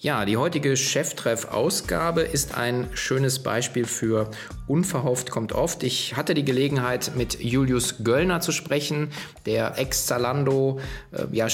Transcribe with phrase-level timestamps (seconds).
[0.00, 4.30] Ja, die heutige Cheftreff-Ausgabe ist ein schönes Beispiel für
[4.68, 5.82] unverhofft kommt oft.
[5.82, 9.10] Ich hatte die Gelegenheit, mit Julius Göllner zu sprechen,
[9.46, 10.78] der Ex-Zalando,
[11.10, 11.48] äh, ja,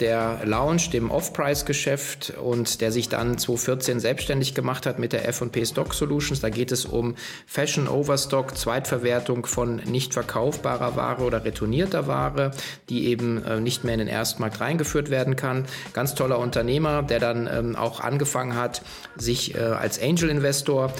[0.00, 5.66] der Lounge, dem Off-Price-Geschäft und der sich dann 2014 selbstständig gemacht hat mit der F&P
[5.66, 6.40] Stock Solutions.
[6.40, 12.52] Da geht es um Fashion Overstock, Zweitverwertung von nicht verkaufbarer Ware oder retournierter Ware,
[12.88, 15.66] die eben äh, nicht mehr in den Erstmarkt reingeführt werden kann.
[15.92, 18.82] Ganz toller Unternehmer, der dann ähm, auch auch angefangen hat,
[19.16, 20.92] sich äh, als Angel Investor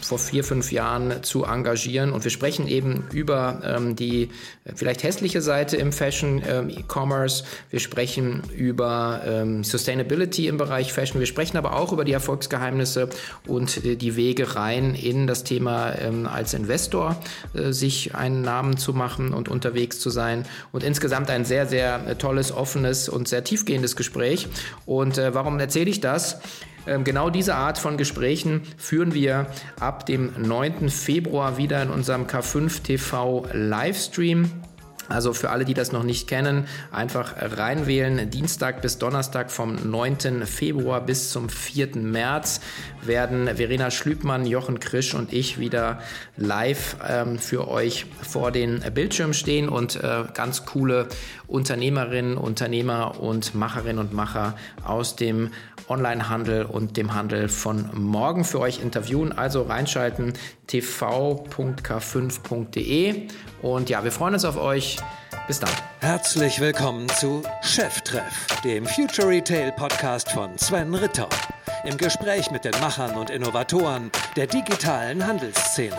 [0.00, 2.12] vor vier, fünf Jahren zu engagieren.
[2.12, 4.30] Und wir sprechen eben über ähm, die
[4.64, 6.42] äh, vielleicht hässliche Seite im Fashion
[6.86, 7.44] ähm.
[7.70, 11.20] Wir sprechen über ähm, Sustainability im Bereich Fashion.
[11.20, 13.08] Wir sprechen aber auch über die Erfolgsgeheimnisse
[13.46, 17.16] und äh, die Wege rein in das Thema ähm, als Investor
[17.54, 20.44] äh, sich einen Namen zu machen und unterwegs zu sein.
[20.72, 24.48] Und insgesamt ein sehr, sehr äh, tolles, offenes und sehr tiefgehendes Gespräch.
[24.86, 26.37] Und äh, warum erzähle ich das?
[26.86, 29.46] Ähm, genau diese Art von Gesprächen führen wir
[29.78, 30.88] ab dem 9.
[30.88, 34.50] Februar wieder in unserem K5 TV Livestream.
[35.08, 38.30] Also für alle, die das noch nicht kennen, einfach reinwählen.
[38.30, 40.46] Dienstag bis Donnerstag vom 9.
[40.46, 41.96] Februar bis zum 4.
[41.96, 42.60] März
[43.02, 46.00] werden Verena Schlübmann, Jochen Krisch und ich wieder
[46.36, 51.08] live ähm, für euch vor den Bildschirmen stehen und äh, ganz coole
[51.46, 55.50] Unternehmerinnen, Unternehmer und Macherinnen und Macher aus dem
[55.88, 59.32] Onlinehandel und dem Handel von morgen für euch interviewen.
[59.32, 60.34] Also reinschalten
[60.66, 63.28] tv.k5.de
[63.62, 64.97] und ja, wir freuen uns auf euch.
[65.48, 65.70] Bis dann.
[66.00, 71.26] Herzlich willkommen zu Cheftreff, dem Future Retail Podcast von Sven Ritter.
[71.86, 75.96] Im Gespräch mit den Machern und Innovatoren der digitalen Handelsszene.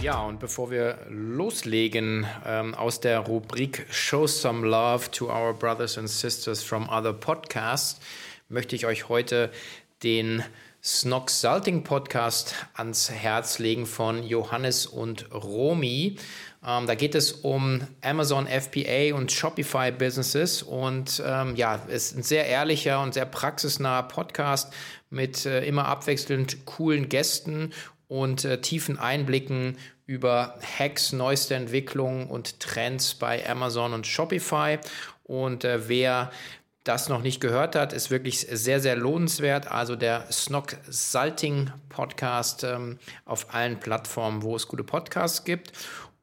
[0.00, 5.98] Ja, und bevor wir loslegen ähm, aus der Rubrik Show Some Love to Our Brothers
[5.98, 7.98] and Sisters from Other Podcasts,
[8.48, 9.50] möchte ich euch heute
[10.04, 10.44] den
[10.82, 16.16] Snox Salting Podcast ans Herz legen von Johannes und Romy.
[16.66, 22.16] Ähm, da geht es um Amazon FBA und Shopify Businesses und ähm, ja, es ist
[22.16, 24.72] ein sehr ehrlicher und sehr praxisnaher Podcast
[25.10, 27.74] mit äh, immer abwechselnd coolen Gästen
[28.08, 29.76] und äh, tiefen Einblicken
[30.06, 34.78] über Hacks, neueste Entwicklungen und Trends bei Amazon und Shopify.
[35.24, 36.32] Und äh, wer
[36.90, 39.70] das noch nicht gehört hat, ist wirklich sehr, sehr lohnenswert.
[39.70, 45.70] Also der Snock Salting Podcast ähm, auf allen Plattformen, wo es gute Podcasts gibt.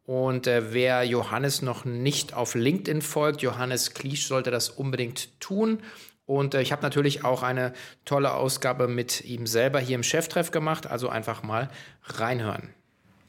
[0.03, 5.79] Und äh, wer Johannes noch nicht auf LinkedIn folgt, Johannes Kliesch sollte das unbedingt tun.
[6.25, 7.71] Und äh, ich habe natürlich auch eine
[8.03, 11.69] tolle Ausgabe mit ihm selber hier im Cheftreff gemacht, also einfach mal
[12.03, 12.73] reinhören.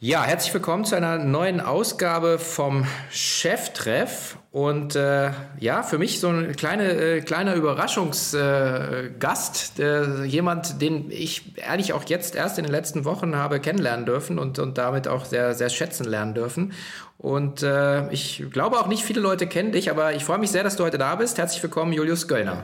[0.00, 4.38] Ja, herzlich willkommen zu einer neuen Ausgabe vom Cheftreff.
[4.52, 11.56] Und äh, ja, für mich so ein kleine, äh, kleiner Überraschungsgast, äh, jemand, den ich
[11.56, 15.24] ehrlich auch jetzt erst in den letzten Wochen habe kennenlernen dürfen und, und damit auch
[15.24, 16.74] sehr, sehr schätzen lernen dürfen.
[17.18, 20.62] Und äh, ich glaube auch nicht viele Leute kennen dich, aber ich freue mich sehr,
[20.62, 21.38] dass du heute da bist.
[21.38, 22.62] Herzlich willkommen, Julius Göllner.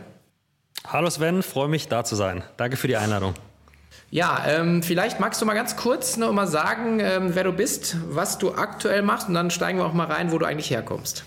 [0.86, 2.44] Hallo Sven, freue mich da zu sein.
[2.56, 3.34] Danke für die Einladung.
[4.14, 7.96] Ja, ähm, vielleicht magst du mal ganz kurz noch mal sagen, ähm, wer du bist,
[8.10, 11.24] was du aktuell machst und dann steigen wir auch mal rein, wo du eigentlich herkommst.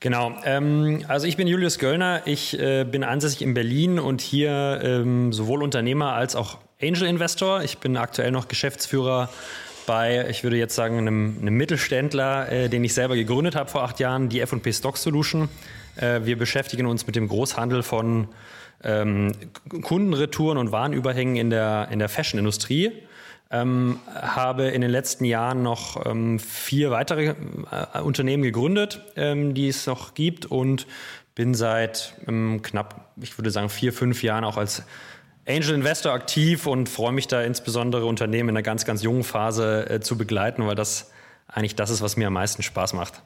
[0.00, 4.80] Genau, ähm, also ich bin Julius Göllner, ich äh, bin ansässig in Berlin und hier
[4.82, 7.62] ähm, sowohl Unternehmer als auch Angel Investor.
[7.62, 9.30] Ich bin aktuell noch Geschäftsführer
[9.86, 13.84] bei, ich würde jetzt sagen, einem, einem Mittelständler, äh, den ich selber gegründet habe vor
[13.84, 15.48] acht Jahren, die F&P Stock Solution.
[15.94, 18.26] Äh, wir beschäftigen uns mit dem Großhandel von
[18.82, 19.32] ähm,
[19.82, 22.92] Kundenretouren und Warenüberhängen in der, in der Fashion-Industrie.
[23.52, 27.34] Ähm, habe in den letzten Jahren noch ähm, vier weitere
[27.94, 30.86] äh, Unternehmen gegründet, ähm, die es noch gibt und
[31.34, 34.84] bin seit ähm, knapp, ich würde sagen, vier, fünf Jahren auch als
[35.48, 39.88] Angel Investor aktiv und freue mich da insbesondere Unternehmen in einer ganz, ganz jungen Phase
[39.90, 41.10] äh, zu begleiten, weil das
[41.48, 43.22] eigentlich das ist, was mir am meisten Spaß macht.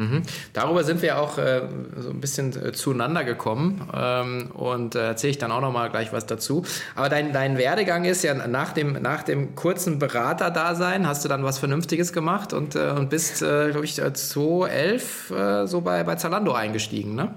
[0.00, 0.22] Mhm.
[0.54, 1.60] Darüber sind wir auch äh,
[1.98, 5.90] so ein bisschen äh, zueinander gekommen ähm, und äh, erzähle ich dann auch noch mal
[5.90, 6.64] gleich was dazu.
[6.94, 11.44] Aber dein, dein Werdegang ist ja nach dem, nach dem kurzen Beraterdasein hast du dann
[11.44, 16.14] was Vernünftiges gemacht und, äh, und bist, äh, glaube ich, 2011 äh, so bei, bei
[16.14, 17.34] Zalando eingestiegen, ne?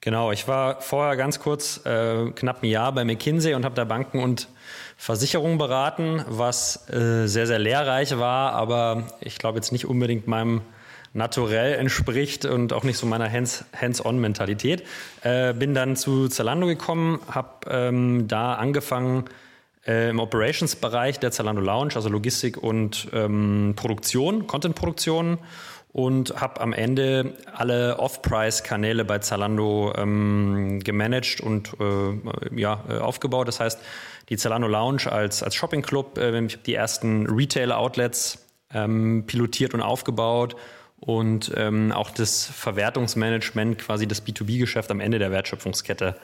[0.00, 4.22] Genau, ich war vorher ganz kurz, knapp ein Jahr bei McKinsey und habe da Banken
[4.22, 4.48] und
[4.96, 10.62] Versicherungen beraten, was sehr, sehr lehrreich war, aber ich glaube jetzt nicht unbedingt meinem
[11.12, 14.84] naturell entspricht und auch nicht so meiner Hands-on-Mentalität.
[15.22, 19.24] Äh, bin dann zu Zalando gekommen, habe ähm, da angefangen
[19.86, 25.38] äh, im Operations-Bereich der Zalando Lounge, also Logistik und ähm, Produktion, Content-Produktion
[25.92, 33.48] und habe am Ende alle Off-Price-Kanäle bei Zalando ähm, gemanagt und äh, ja, äh, aufgebaut.
[33.48, 33.80] Das heißt,
[34.28, 39.82] die Zalando Lounge als, als Shopping-Club, äh, ich habe die ersten Retail-Outlets ähm, pilotiert und
[39.82, 40.54] aufgebaut
[41.00, 46.16] und ähm, auch das Verwertungsmanagement, quasi das B2B-Geschäft am Ende der Wertschöpfungskette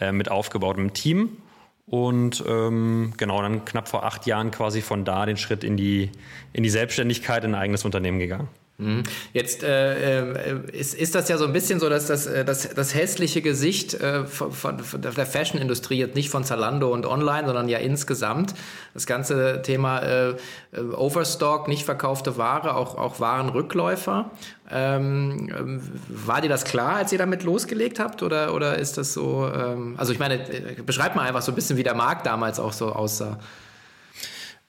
[0.00, 1.38] äh, mit aufgebaut im Team.
[1.86, 6.10] Und ähm, genau, dann knapp vor acht Jahren quasi von da den Schritt in die,
[6.52, 8.48] in die Selbstständigkeit, in ein eigenes Unternehmen gegangen.
[8.78, 9.04] Mhm.
[9.32, 12.68] Jetzt äh, äh, ist, ist das ja so ein bisschen so, dass das, äh, das,
[12.74, 17.68] das hässliche Gesicht äh, von, von der Fashion-Industrie jetzt nicht von Zalando und online, sondern
[17.70, 18.54] ja insgesamt.
[18.92, 20.28] Das ganze Thema äh,
[20.72, 24.30] äh, Overstock, nicht verkaufte Ware, auch, auch Warenrückläufer.
[24.70, 28.22] Ähm, war dir das klar, als ihr damit losgelegt habt?
[28.22, 29.50] Oder, oder ist das so?
[29.54, 30.38] Ähm, also ich meine,
[30.84, 33.38] beschreib mal einfach so ein bisschen, wie der Markt damals auch so aussah.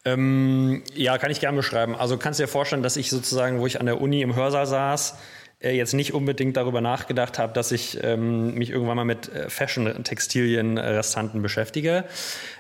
[0.07, 1.95] Ähm, ja, kann ich gerne beschreiben.
[1.95, 5.18] Also kannst dir vorstellen, dass ich sozusagen, wo ich an der Uni im Hörsaal saß,
[5.59, 9.50] äh, jetzt nicht unbedingt darüber nachgedacht habe, dass ich ähm, mich irgendwann mal mit äh,
[9.50, 12.06] Fashion-Textilien-Restanten beschäftige.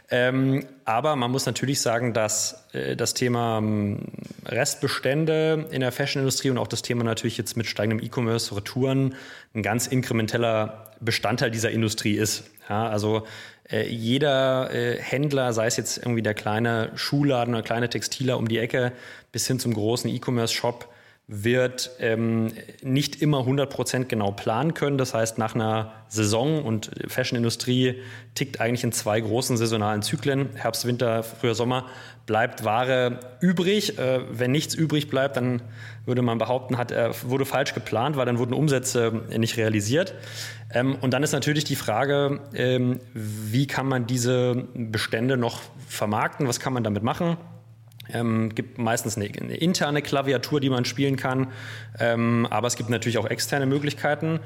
[0.09, 4.05] Ähm, aber man muss natürlich sagen, dass äh, das Thema ähm,
[4.45, 9.15] Restbestände in der Fashion-Industrie und auch das Thema natürlich jetzt mit steigendem E-Commerce, Retouren,
[9.53, 12.45] ein ganz inkrementeller Bestandteil dieser Industrie ist.
[12.67, 13.25] Ja, also
[13.71, 18.47] äh, jeder äh, Händler, sei es jetzt irgendwie der kleine Schuhladen oder kleine Textiler um
[18.47, 18.91] die Ecke
[19.31, 20.87] bis hin zum großen E-Commerce-Shop,
[21.29, 24.97] wird ähm, nicht immer 100% genau planen können.
[24.97, 28.01] Das heißt, nach einer Saison und Fashionindustrie
[28.33, 31.85] tickt eigentlich in zwei großen saisonalen Zyklen, Herbst, Winter, Frühjahr, Sommer,
[32.27, 33.99] bleibt Ware übrig.
[33.99, 35.61] Äh, wenn nichts übrig bleibt, dann
[36.05, 40.13] würde man behaupten, hat, äh, wurde falsch geplant, weil dann wurden Umsätze nicht realisiert.
[40.73, 45.59] Ähm, und dann ist natürlich die Frage, ähm, wie kann man diese Bestände noch
[45.89, 46.47] vermarkten?
[46.47, 47.35] Was kann man damit machen?
[48.13, 51.47] Ähm, gibt meistens eine, eine, interne Klaviatur, die man spielen kann,
[51.99, 54.39] ähm, aber es gibt natürlich auch externe Möglichkeiten.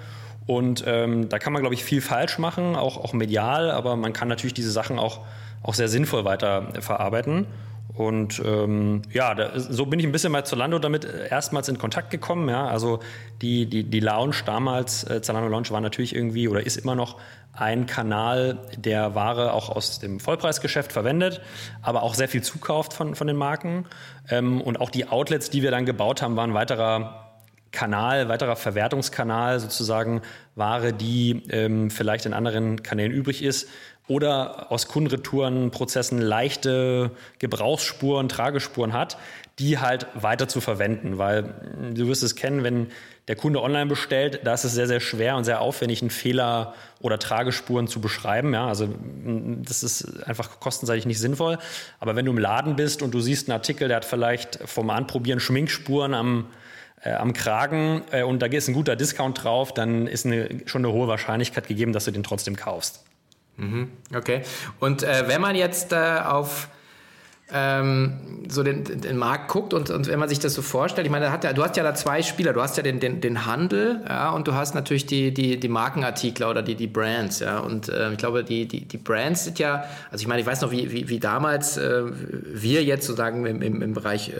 [0.48, 4.12] Und ähm, da kann man, glaube ich, viel falsch machen, auch, auch medial, aber man
[4.14, 5.22] kann natürlich diese Sachen auch,
[5.62, 7.46] auch sehr sinnvoll weiter verarbeiten.
[7.94, 12.10] Und ähm, ja, da, so bin ich ein bisschen bei Zalando damit erstmals in Kontakt
[12.10, 12.48] gekommen.
[12.50, 12.68] Ja.
[12.68, 13.00] Also
[13.42, 17.18] die, die, die Lounge damals, äh, Zalando Lounge war natürlich irgendwie oder ist immer noch
[17.54, 21.42] ein Kanal, der Ware auch aus dem Vollpreisgeschäft verwendet,
[21.82, 23.86] aber auch sehr viel zukauft von, von den Marken.
[24.30, 27.31] Ähm, und auch die Outlets, die wir dann gebaut haben, waren weiterer
[27.72, 30.22] Kanal, weiterer Verwertungskanal sozusagen
[30.56, 33.68] Ware, die ähm, vielleicht in anderen Kanälen übrig ist
[34.08, 39.18] oder aus Kundenretourenprozessen leichte Gebrauchsspuren, Tragespuren hat,
[39.58, 41.18] die halt weiter zu verwenden.
[41.18, 42.88] Weil hm, du wirst es kennen, wenn
[43.30, 46.74] der Kunde online bestellt, da ist es sehr, sehr schwer und sehr aufwendig, einen Fehler
[47.00, 48.54] oder Tragespuren zu beschreiben.
[48.54, 51.58] Ja, also hm, das ist einfach kostenseitig nicht sinnvoll.
[52.02, 54.90] Aber wenn du im Laden bist und du siehst einen Artikel, der hat vielleicht vom
[54.90, 56.48] Anprobieren Schminkspuren am
[57.04, 60.86] äh, am Kragen äh, und da ist ein guter Discount drauf, dann ist eine, schon
[60.86, 63.04] eine hohe Wahrscheinlichkeit gegeben, dass du den trotzdem kaufst.
[63.58, 64.42] Mhm, okay.
[64.80, 66.70] Und äh, wenn man jetzt äh, auf
[67.54, 71.12] ähm, so den, den Markt guckt und, und wenn man sich das so vorstellt, ich
[71.12, 73.46] meine, hat ja, du hast ja da zwei Spieler, du hast ja den, den, den
[73.46, 77.60] Handel ja, und du hast natürlich die, die, die Markenartikler oder die, die Brands, ja.
[77.60, 80.62] Und äh, ich glaube, die, die, die Brands sind ja, also ich meine, ich weiß
[80.62, 84.34] noch, wie, wie, wie damals äh, wir jetzt sozusagen im, im, im Bereich äh,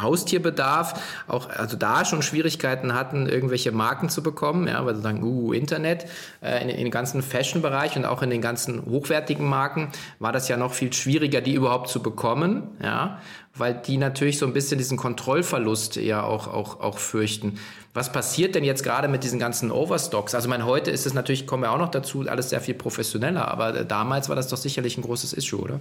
[0.00, 0.94] Haustierbedarf
[1.26, 6.06] auch, also da schon Schwierigkeiten hatten, irgendwelche Marken zu bekommen, ja, weil sozusagen, uh, Internet,
[6.42, 10.48] äh, in, in den ganzen Fashion-Bereich und auch in den ganzen hochwertigen Marken war das
[10.48, 13.20] ja noch viel schwieriger, die überhaupt zu bekommen, ja,
[13.54, 17.58] weil die natürlich so ein bisschen diesen Kontrollverlust ja auch, auch, auch fürchten.
[17.94, 20.34] Was passiert denn jetzt gerade mit diesen ganzen Overstocks?
[20.34, 23.48] Also, mein, heute ist es natürlich, kommen wir auch noch dazu, alles sehr viel professioneller,
[23.48, 25.80] aber damals war das doch sicherlich ein großes Issue, oder?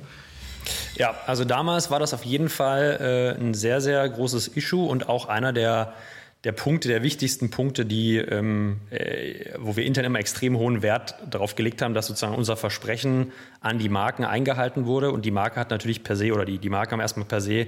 [0.95, 5.09] Ja, also damals war das auf jeden Fall äh, ein sehr, sehr großes Issue und
[5.09, 5.93] auch einer der
[6.43, 11.15] der Punkte, der wichtigsten Punkte, die, ähm, äh, wo wir intern immer extrem hohen Wert
[11.29, 15.11] darauf gelegt haben, dass sozusagen unser Versprechen an die Marken eingehalten wurde.
[15.11, 17.67] Und die Marke hat natürlich per se, oder die, die Marken haben erstmal per se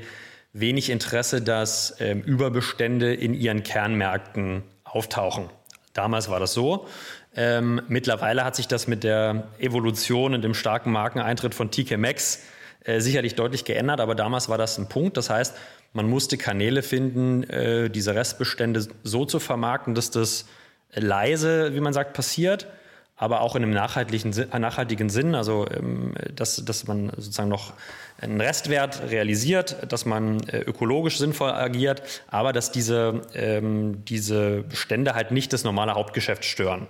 [0.54, 5.50] wenig Interesse, dass ähm, Überbestände in ihren Kernmärkten auftauchen.
[5.94, 6.88] Damals war das so.
[7.36, 12.44] Ähm, mittlerweile hat sich das mit der Evolution und dem starken Markeneintritt von TK Maxx
[12.86, 15.18] äh, sicherlich deutlich geändert, aber damals war das ein Punkt.
[15.18, 15.56] Das heißt,
[15.94, 20.46] man musste Kanäle finden, äh, diese Restbestände so zu vermarkten, dass das
[20.94, 22.68] leise, wie man sagt, passiert,
[23.16, 27.74] aber auch in einem nachhaltigen, nachhaltigen Sinn, also ähm, dass, dass man sozusagen noch
[28.20, 35.14] einen Restwert realisiert, dass man äh, ökologisch sinnvoll agiert, aber dass diese, ähm, diese Bestände
[35.14, 36.88] halt nicht das normale Hauptgeschäft stören.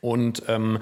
[0.00, 0.80] Und ähm,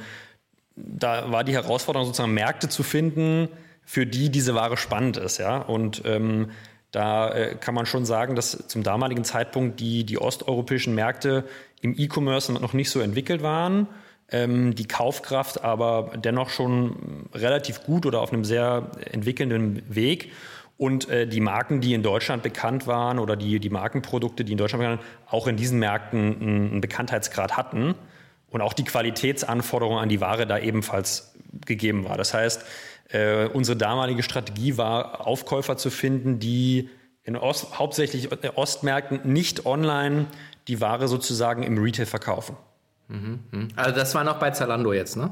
[0.76, 3.48] da war die Herausforderung sozusagen Märkte zu finden,
[3.88, 5.56] für die diese Ware spannend ist, ja.
[5.56, 6.50] Und ähm,
[6.90, 11.44] Da äh, kann man schon sagen, dass zum damaligen Zeitpunkt die, die osteuropäischen Märkte
[11.82, 13.86] im E-Commerce noch nicht so entwickelt waren,
[14.30, 20.32] ähm, die Kaufkraft aber dennoch schon relativ gut oder auf einem sehr entwickelnden Weg.
[20.78, 24.58] Und äh, die Marken, die in Deutschland bekannt waren oder die, die Markenprodukte, die in
[24.58, 27.94] Deutschland bekannt waren, auch in diesen Märkten einen Bekanntheitsgrad hatten
[28.50, 31.34] und auch die Qualitätsanforderung an die Ware da ebenfalls
[31.66, 32.16] gegeben war.
[32.16, 32.64] Das heißt,
[33.08, 36.90] äh, unsere damalige Strategie war, Aufkäufer zu finden, die
[37.24, 40.26] in Ost, hauptsächlich Ostmärkten nicht online
[40.66, 42.56] die Ware sozusagen im Retail verkaufen.
[43.08, 43.68] Mhm, mhm.
[43.76, 45.30] Also das war noch bei Zalando jetzt, ne?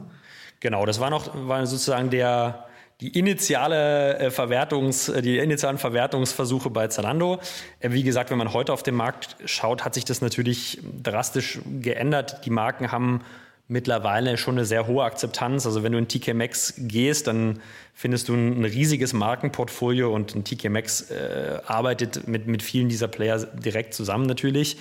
[0.60, 2.66] Genau, das war noch war sozusagen der
[3.00, 7.40] die initiale äh, Verwertungs, äh, die initialen Verwertungsversuche bei Zalando.
[7.80, 11.60] Äh, wie gesagt, wenn man heute auf den Markt schaut, hat sich das natürlich drastisch
[11.80, 12.46] geändert.
[12.46, 13.20] Die Marken haben
[13.68, 15.66] mittlerweile schon eine sehr hohe Akzeptanz.
[15.66, 17.60] Also wenn du in TK Maxx gehst, dann
[17.94, 23.08] findest du ein, riesiges Markenportfolio und ein TK Maxx äh, arbeitet mit, mit vielen dieser
[23.08, 24.76] Player direkt zusammen natürlich.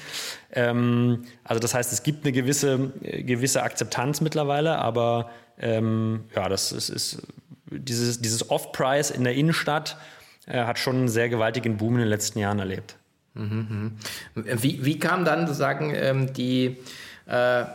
[0.51, 6.71] Ähm, also das heißt, es gibt eine gewisse, gewisse Akzeptanz mittlerweile, aber ähm, ja, das
[6.71, 7.23] ist, ist
[7.71, 9.97] dieses, dieses Off-Price in der Innenstadt
[10.45, 12.97] äh, hat schon einen sehr gewaltigen Boom in den letzten Jahren erlebt.
[13.33, 13.97] Mhm,
[14.35, 14.45] mhm.
[14.61, 16.77] Wie, wie kam dann sozusagen ähm, die
[17.25, 17.65] äh,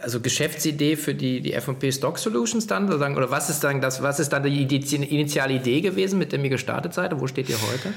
[0.00, 2.86] also Geschäftsidee für die, die F&P Stock Solutions dann?
[2.86, 6.32] Sozusagen, oder was ist dann das, was ist dann die, die initiale Idee gewesen, mit
[6.32, 7.18] der ihr gestartet seid?
[7.18, 7.92] Wo steht ihr heute?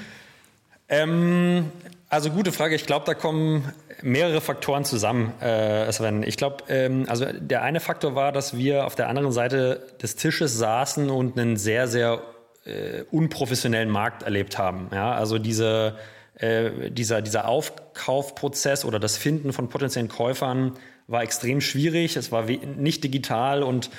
[0.90, 1.72] Ähm,
[2.10, 2.76] also gute Frage.
[2.76, 6.24] Ich glaube, da kommen mehrere Faktoren zusammen, äh, Sven.
[6.24, 10.18] Ich glaube, ähm, also der eine Faktor war, dass wir auf der anderen Seite des
[10.18, 12.22] Tisches saßen und einen sehr, sehr
[12.66, 14.90] äh, unprofessionellen Markt erlebt haben.
[14.94, 15.96] Ja, also diese,
[16.36, 20.74] äh, dieser, dieser Aufkaufprozess oder das Finden von potenziellen Käufern
[21.12, 22.16] war extrem schwierig.
[22.16, 23.90] Es war nicht digital und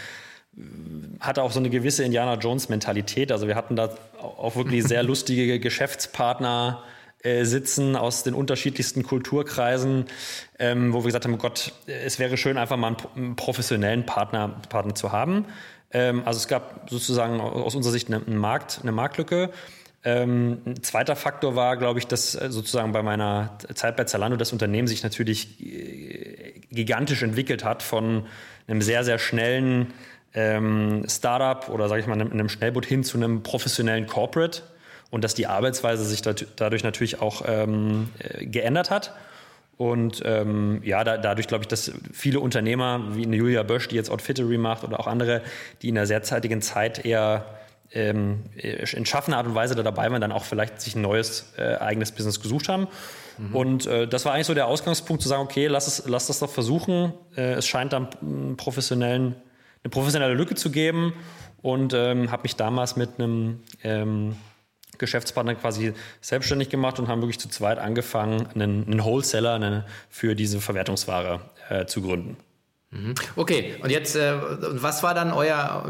[1.21, 3.33] hatte auch so eine gewisse Indiana Jones Mentalität.
[3.33, 6.83] Also wir hatten da auch wirklich sehr lustige Geschäftspartner
[7.23, 10.07] äh, sitzen aus den unterschiedlichsten Kulturkreisen,
[10.59, 14.61] ähm, wo wir gesagt haben, Gott, es wäre schön, einfach mal einen, einen professionellen Partner,
[14.69, 15.47] Partner zu haben.
[15.93, 19.51] Ähm, also es gab sozusagen aus unserer Sicht eine, eine Markt, eine Marktlücke.
[20.05, 24.37] Ähm, ein zweiter Faktor war, glaube ich, dass äh, sozusagen bei meiner Zeit bei Zalando
[24.37, 28.27] das Unternehmen sich natürlich äh, gigantisch entwickelt hat von
[28.67, 29.93] einem sehr, sehr schnellen
[30.35, 34.63] ähm, Startup oder sage ich mal einem, einem Schnellboot hin zu einem professionellen Corporate
[35.11, 39.15] und dass die Arbeitsweise sich dadurch natürlich auch ähm, äh, geändert hat.
[39.77, 43.97] Und ähm, ja, da, dadurch glaube ich, dass viele Unternehmer wie eine Julia Bösch, die
[43.97, 45.43] jetzt Outfittery macht oder auch andere,
[45.81, 47.45] die in der sehr zeitigen Zeit eher
[47.95, 51.53] ähm, in schaffener Art und Weise da dabei waren, dann auch vielleicht sich ein neues
[51.57, 52.89] äh, eigenes Business gesucht haben.
[53.39, 53.55] Mhm.
[53.55, 56.39] Und äh, das war eigentlich so der Ausgangspunkt zu sagen, okay, lass, es, lass das
[56.39, 57.13] doch versuchen.
[57.37, 59.37] Äh, es scheint dann einen professionellen,
[59.85, 61.13] eine professionelle Lücke zu geben
[61.61, 64.37] und ähm, habe mich damals mit einem ähm,
[64.99, 70.35] Geschäftspartner quasi selbstständig gemacht und haben wirklich zu zweit angefangen, einen, einen Wholesaler eine, für
[70.35, 72.37] diese Verwertungsware äh, zu gründen.
[72.93, 73.15] Mhm.
[73.37, 75.83] Okay, und jetzt, äh, was war dann euer,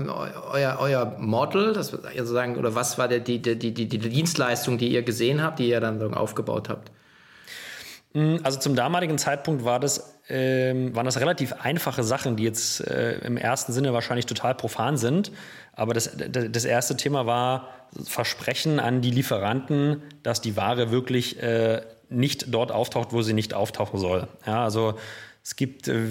[0.53, 4.89] euer, euer Model, das sozusagen, oder was war der, die, die, die, die Dienstleistung, die
[4.89, 6.93] ihr gesehen habt, die ihr dann aufgebaut habt?
[8.13, 12.87] Mm, also zum damaligen Zeitpunkt war das, ähm, waren das relativ einfache Sachen, die jetzt
[12.87, 15.33] äh, im ersten Sinne wahrscheinlich total profan sind.
[15.73, 17.69] Aber das, das erste Thema war
[18.05, 23.55] Versprechen an die Lieferanten, dass die Ware wirklich äh, nicht dort auftaucht, wo sie nicht
[23.55, 24.29] auftauchen soll.
[24.47, 24.95] Ja, also
[25.45, 26.07] es gibt, äh,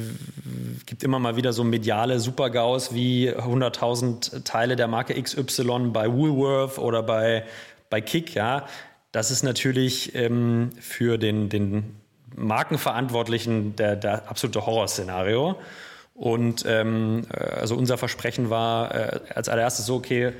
[0.85, 6.77] gibt immer mal wieder so mediale Supergaus wie 100.000 Teile der Marke XY bei Woolworth
[6.77, 7.45] oder bei,
[7.89, 8.33] bei Kick.
[8.33, 8.65] Ja,
[9.11, 11.95] das ist natürlich ähm, für den, den
[12.35, 15.55] Markenverantwortlichen der, der absolute Horrorszenario.
[16.13, 20.33] Und ähm, äh, also unser Versprechen war äh, als allererstes so, okay,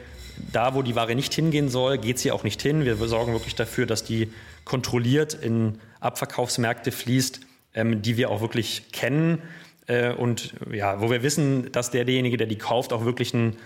[0.52, 2.84] da wo die Ware nicht hingehen soll, geht sie auch nicht hin.
[2.84, 4.34] Wir sorgen wirklich dafür, dass die
[4.66, 7.42] kontrolliert in Abverkaufsmärkte fließt,
[7.74, 9.42] ähm, die wir auch wirklich kennen.
[9.88, 13.58] Äh, und ja, wo wir wissen, dass der, derjenige, der die kauft, auch wirklich ein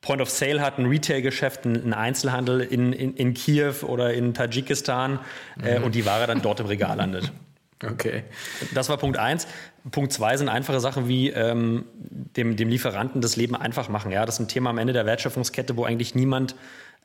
[0.00, 5.18] Point of Sale hat, ein Retail-Geschäft, ein Einzelhandel in, in, in Kiew oder in Tadschikistan
[5.62, 5.84] äh, mhm.
[5.84, 7.32] und die Ware dann dort im Regal landet.
[7.82, 8.22] Okay.
[8.72, 9.46] Das war Punkt eins.
[9.90, 14.10] Punkt zwei sind einfache Sachen wie ähm, dem, dem Lieferanten das Leben einfach machen.
[14.10, 16.54] Ja, das ist ein Thema am Ende der Wertschöpfungskette, wo eigentlich niemand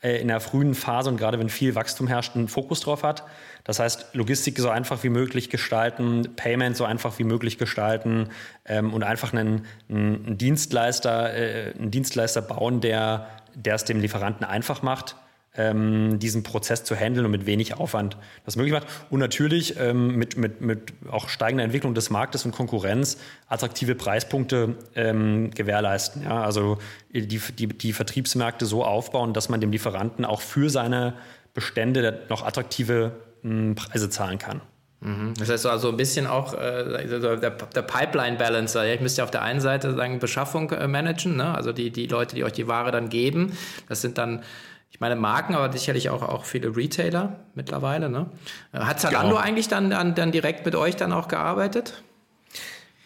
[0.02, 3.24] in der frühen Phase und gerade wenn viel Wachstum herrscht, einen Fokus drauf hat.
[3.64, 8.30] Das heißt, Logistik so einfach wie möglich gestalten, Payment so einfach wie möglich gestalten
[8.66, 14.46] ähm, und einfach einen, einen Dienstleister, äh, einen Dienstleister bauen, der, der es dem Lieferanten
[14.46, 15.16] einfach macht
[15.60, 18.88] ähm, diesen Prozess zu handeln und mit wenig Aufwand das möglich macht.
[19.10, 23.18] Und natürlich ähm, mit, mit, mit auch steigender Entwicklung des Marktes und Konkurrenz
[23.50, 26.24] attraktive Preispunkte ähm, gewährleisten.
[26.24, 26.42] Ja?
[26.44, 26.78] Also
[27.12, 31.14] die, die, die Vertriebsmärkte so aufbauen, dass man dem Lieferanten auch für seine
[31.54, 33.12] Bestände noch attraktive
[33.44, 34.62] mh, Preise zahlen kann.
[35.02, 35.34] Mhm.
[35.38, 38.86] Das heißt also ein bisschen auch äh, der, der Pipeline-Balancer.
[38.86, 38.94] Ja?
[38.94, 41.54] Ich müsste ja auf der einen Seite sagen, Beschaffung äh, managen, ne?
[41.54, 43.58] also die, die Leute, die euch die Ware dann geben.
[43.88, 44.44] Das sind dann,
[45.00, 48.10] ich meine, Marken, aber sicherlich auch, auch viele Retailer mittlerweile.
[48.10, 48.26] Ne?
[48.74, 49.40] Äh, hat Zalando genau.
[49.42, 52.04] eigentlich dann, dann, dann direkt mit euch dann auch gearbeitet?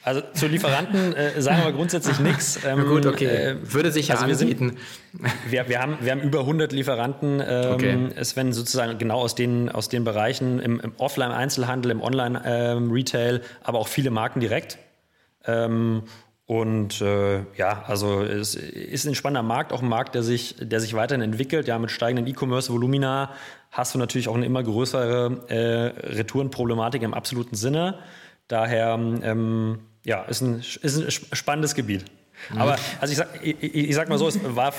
[0.02, 2.60] Also zu Lieferanten äh, sagen wir grundsätzlich nichts.
[2.66, 3.26] Ähm, Gut, okay.
[3.26, 4.80] Äh, Würde sich ja also anbieten.
[5.12, 7.40] Wir, sind, wir, wir, haben, wir haben über 100 Lieferanten.
[7.46, 8.10] Ähm, okay.
[8.16, 13.42] Es werden sozusagen genau aus den, aus den Bereichen im, im Offline-Einzelhandel, im Online-Retail, ähm,
[13.62, 14.80] aber auch viele Marken direkt.
[15.46, 16.06] Ähm,
[16.46, 20.82] und äh, ja, also es ist ein spannender Markt, auch ein Markt, der sich, der
[20.82, 21.68] sich weiterhin entwickelt.
[21.68, 23.32] Ja, mit steigenden E-Commerce-Volumina
[23.72, 28.00] hast du natürlich auch eine immer größere äh, Retourenproblematik im absoluten Sinne.
[28.50, 32.06] Daher ähm, ja, ist ein, ist ein spannendes Gebiet.
[32.52, 32.58] Mhm.
[32.58, 34.74] Aber also ich sag, ich, ich sag mal so, es war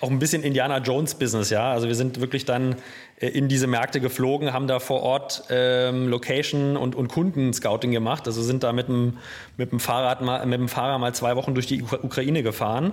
[0.00, 1.72] auch ein bisschen Indiana Jones Business, ja.
[1.72, 2.76] Also wir sind wirklich dann
[3.20, 8.26] äh, in diese Märkte geflogen, haben da vor Ort ähm, Location und, und Kundenscouting gemacht.
[8.26, 9.18] Also sind da mit dem,
[9.56, 12.92] mit dem Fahrrad mal, mit dem Fahrer mal zwei Wochen durch die Ukraine gefahren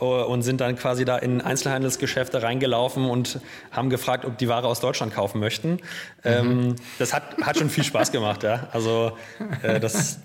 [0.00, 3.40] äh, und sind dann quasi da in Einzelhandelsgeschäfte reingelaufen und
[3.70, 5.72] haben gefragt, ob die Ware aus Deutschland kaufen möchten.
[5.72, 5.78] Mhm.
[6.24, 8.68] Ähm, das hat, hat schon viel Spaß gemacht, ja.
[8.72, 9.12] Also
[9.62, 10.20] äh, das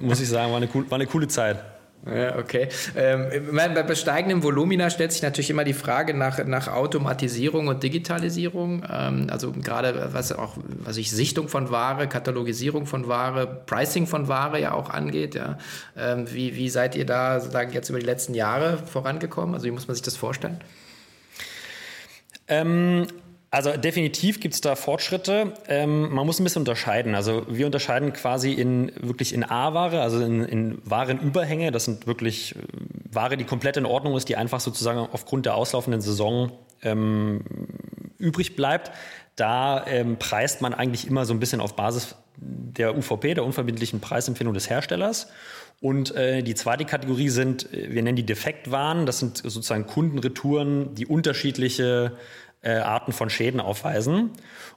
[0.00, 1.75] muss ich sagen, war eine, war eine coole Zeit.
[2.06, 2.68] Ja, okay.
[2.94, 8.84] Ähm, bei steigendem Volumina stellt sich natürlich immer die Frage nach, nach Automatisierung und Digitalisierung.
[8.88, 14.28] Ähm, also gerade was auch, was ich Sichtung von Ware, Katalogisierung von Ware, Pricing von
[14.28, 15.34] Ware ja auch angeht.
[15.34, 15.58] Ja.
[15.96, 19.54] Ähm, wie, wie seid ihr da sozusagen jetzt über die letzten Jahre vorangekommen?
[19.54, 20.60] Also wie muss man sich das vorstellen?
[22.48, 23.08] Ähm,
[23.56, 25.54] also definitiv gibt es da Fortschritte.
[25.66, 27.14] Ähm, man muss ein bisschen unterscheiden.
[27.14, 31.72] Also wir unterscheiden quasi in wirklich in A-Ware, also in, in Warenüberhänge.
[31.72, 32.58] Das sind wirklich äh,
[33.10, 37.40] Ware, die komplett in Ordnung ist, die einfach sozusagen aufgrund der auslaufenden Saison ähm,
[38.18, 38.90] übrig bleibt.
[39.36, 44.00] Da ähm, preist man eigentlich immer so ein bisschen auf Basis der UVP, der unverbindlichen
[44.00, 45.28] Preisempfehlung des Herstellers.
[45.80, 49.06] Und äh, die zweite Kategorie sind, äh, wir nennen die Defektwaren.
[49.06, 52.12] Das sind sozusagen Kundenretouren, die unterschiedliche
[52.62, 54.30] äh, Arten von Schäden aufweisen.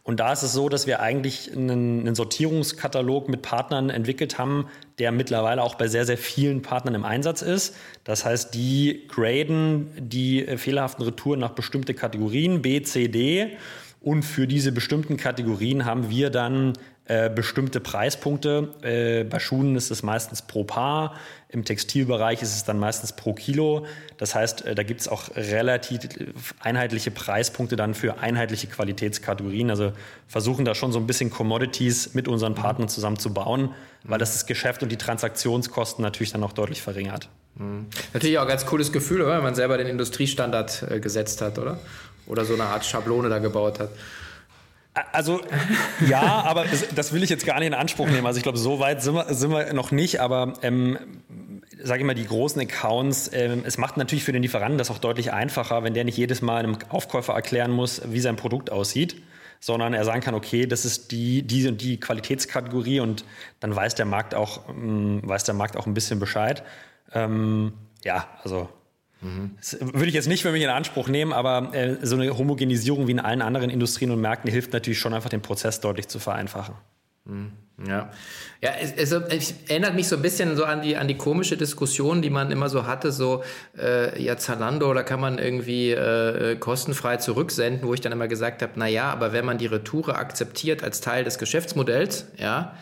[0.03, 4.67] Und da ist es so, dass wir eigentlich einen, einen, Sortierungskatalog mit Partnern entwickelt haben,
[4.99, 7.75] der mittlerweile auch bei sehr, sehr vielen Partnern im Einsatz ist.
[8.03, 13.57] Das heißt, die graden die äh, fehlerhaften Retouren nach bestimmte Kategorien, B, C, D.
[14.01, 16.73] Und für diese bestimmten Kategorien haben wir dann
[17.09, 18.69] äh, bestimmte Preispunkte.
[18.83, 21.15] Äh, bei Schuhen ist es meistens pro Paar,
[21.47, 23.87] im Textilbereich ist es dann meistens pro Kilo.
[24.17, 26.01] Das heißt, äh, da gibt es auch relativ
[26.59, 29.71] einheitliche Preispunkte dann für einheitliche Qualitätskategorien.
[29.71, 29.91] Also
[30.27, 34.33] versuchen da schon so ein bisschen Commodities mit unseren Partnern zusammen zu bauen, weil das
[34.33, 37.29] das Geschäft und die Transaktionskosten natürlich dann auch deutlich verringert.
[37.55, 37.87] Mhm.
[38.13, 41.79] Natürlich auch ein ganz cooles Gefühl, wenn man selber den Industriestandard äh, gesetzt hat, oder?
[42.27, 43.89] Oder so eine Art Schablone da gebaut hat.
[44.93, 45.41] Also
[46.07, 48.25] ja, aber das will ich jetzt gar nicht in Anspruch nehmen.
[48.25, 50.97] Also ich glaube, so weit sind wir, sind wir noch nicht, aber ähm,
[51.81, 54.97] sage ich mal, die großen Accounts, ähm, es macht natürlich für den Lieferanten das auch
[54.97, 59.21] deutlich einfacher, wenn der nicht jedes Mal einem Aufkäufer erklären muss, wie sein Produkt aussieht,
[59.59, 63.23] sondern er sagen kann, okay, das ist die, die und die Qualitätskategorie und
[63.59, 66.63] dann weiß der Markt auch, ähm, weiß der Markt auch ein bisschen Bescheid.
[67.13, 67.73] Ähm,
[68.03, 68.69] ja, also
[69.57, 73.07] Das würde ich jetzt nicht für mich in Anspruch nehmen, aber äh, so eine Homogenisierung
[73.07, 76.19] wie in allen anderen Industrien und Märkten hilft natürlich schon einfach, den Prozess deutlich zu
[76.19, 76.75] vereinfachen.
[77.25, 77.51] Mhm.
[77.87, 78.11] Ja,
[78.61, 81.55] ja es, es, es, erinnert mich so ein bisschen so an die, an die komische
[81.55, 83.43] Diskussion, die man immer so hatte, so,
[83.77, 88.61] äh, ja, Zalando, da kann man irgendwie äh, kostenfrei zurücksenden, wo ich dann immer gesagt
[88.61, 92.75] habe, na ja, aber wenn man die Retoure akzeptiert als Teil des Geschäftsmodells, ja,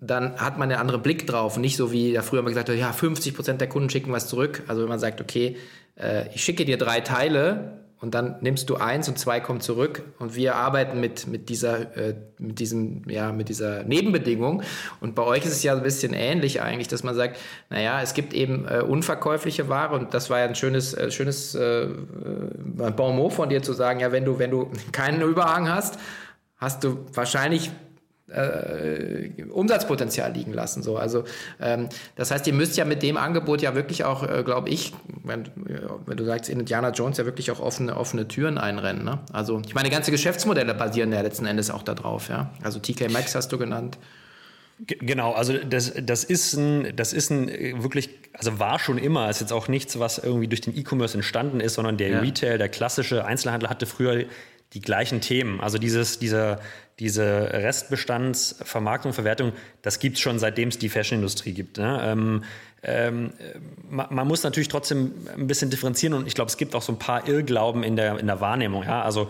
[0.00, 1.56] dann hat man einen anderen Blick drauf.
[1.58, 4.62] Nicht so wie da früher mal gesagt ja, 50 Prozent der Kunden schicken was zurück.
[4.68, 5.56] Also wenn man sagt, okay,
[5.96, 10.02] äh, ich schicke dir drei Teile und dann nimmst du eins und zwei kommen zurück
[10.18, 14.62] und wir arbeiten mit, mit dieser, äh, mit diesem, ja, mit dieser Nebenbedingung.
[15.00, 18.14] Und bei euch ist es ja ein bisschen ähnlich eigentlich, dass man sagt, naja, es
[18.14, 21.88] gibt eben äh, unverkäufliche Ware und das war ja ein schönes, schönes äh
[22.94, 25.98] Bon mot von dir zu sagen, ja, wenn du, wenn du keinen Überhang hast,
[26.58, 27.70] hast du wahrscheinlich
[28.28, 30.82] äh, Umsatzpotenzial liegen lassen.
[30.82, 30.96] So.
[30.96, 31.24] Also
[31.60, 34.92] ähm, das heißt, ihr müsst ja mit dem Angebot ja wirklich auch, äh, glaube ich,
[35.22, 35.48] wenn,
[36.06, 39.04] wenn, du sagst, in Indiana Jones ja wirklich auch offene, offene Türen einrennen.
[39.04, 39.20] Ne?
[39.32, 42.28] Also ich meine, ganze Geschäftsmodelle basieren ja letzten Endes auch darauf.
[42.28, 42.50] Ja?
[42.62, 43.98] Also TK Maxx hast du genannt.
[44.78, 47.48] Genau, also das, das ist ein, das ist ein
[47.82, 51.60] wirklich, also war schon immer, ist jetzt auch nichts, was irgendwie durch den E-Commerce entstanden
[51.60, 52.18] ist, sondern der ja.
[52.20, 54.26] Retail, der klassische Einzelhandel hatte früher
[54.72, 55.60] die gleichen Themen.
[55.60, 56.60] Also dieses, dieser,
[56.98, 59.52] diese Restbestandsvermarktung, Verwertung,
[59.82, 61.78] das gibt es schon seitdem es die Fashionindustrie gibt.
[61.78, 62.00] Ne?
[62.02, 62.44] Ähm,
[62.82, 63.32] ähm,
[63.88, 66.92] man, man, muss natürlich trotzdem ein bisschen differenzieren und ich glaube, es gibt auch so
[66.92, 68.84] ein paar Irrglauben in der, in der Wahrnehmung.
[68.84, 69.02] Ja?
[69.02, 69.28] Also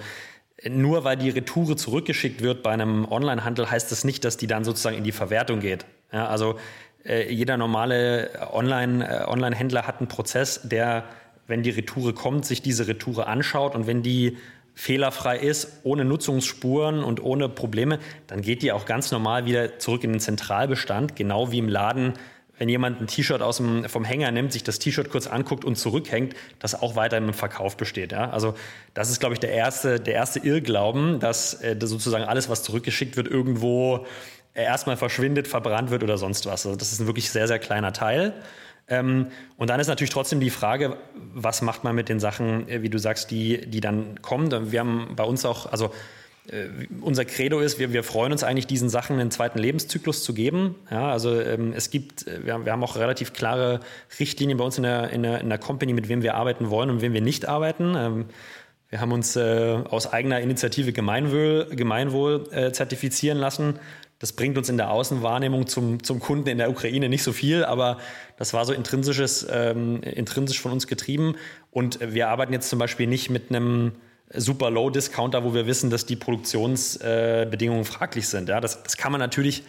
[0.68, 4.64] nur weil die Retoure zurückgeschickt wird bei einem Onlinehandel, heißt das nicht, dass die dann
[4.64, 5.85] sozusagen in die Verwertung geht.
[6.12, 6.59] Ja, also
[7.05, 11.05] äh, jeder normale Online, äh, Online-Händler hat einen Prozess, der,
[11.46, 14.38] wenn die Retoure kommt, sich diese Retoure anschaut und wenn die
[14.77, 20.05] fehlerfrei ist, ohne Nutzungsspuren und ohne Probleme, dann geht die auch ganz normal wieder zurück
[20.05, 22.12] in den Zentralbestand, genau wie im Laden
[22.59, 25.77] wenn jemand ein T-Shirt aus dem, vom Hänger nimmt, sich das T-Shirt kurz anguckt und
[25.77, 28.12] zurückhängt, das auch weiter im Verkauf besteht.
[28.12, 28.31] Ja?
[28.31, 28.55] Also
[28.95, 33.17] das ist, glaube ich, der erste, der erste Irrglauben, dass äh, sozusagen alles, was zurückgeschickt
[33.17, 34.07] wird, irgendwo
[34.55, 36.65] äh, erstmal verschwindet, verbrannt wird oder sonst was.
[36.65, 38.33] Also das ist ein wirklich sehr, sehr kleiner Teil.
[38.88, 40.96] Ähm, und dann ist natürlich trotzdem die Frage,
[41.35, 44.70] was macht man mit den Sachen, äh, wie du sagst, die, die dann kommen.
[44.70, 45.90] Wir haben bei uns auch, also
[46.49, 46.68] äh,
[47.01, 50.77] unser Credo ist, wir, wir freuen uns eigentlich, diesen Sachen einen zweiten Lebenszyklus zu geben.
[50.90, 53.81] Ja, also ähm, es gibt, äh, wir haben, wir haben auch relativ klare
[54.20, 56.90] Richtlinien bei uns in der, in, der, in der Company, mit wem wir arbeiten wollen
[56.90, 57.94] und wem wir nicht arbeiten.
[57.96, 58.25] Ähm,
[58.88, 63.81] wir haben uns äh, aus eigener Initiative Gemeinwohl, Gemeinwohl äh, zertifizieren lassen.
[64.18, 67.64] Das bringt uns in der Außenwahrnehmung zum, zum Kunden in der Ukraine nicht so viel,
[67.64, 67.98] aber
[68.38, 71.37] das war so intrinsisches, ähm, intrinsisch von uns getrieben.
[71.70, 73.92] Und wir arbeiten jetzt zum Beispiel nicht mit einem
[74.33, 78.48] super Low-Discounter, wo wir wissen, dass die Produktionsbedingungen äh, fraglich sind.
[78.48, 79.64] Ja, das, das kann man natürlich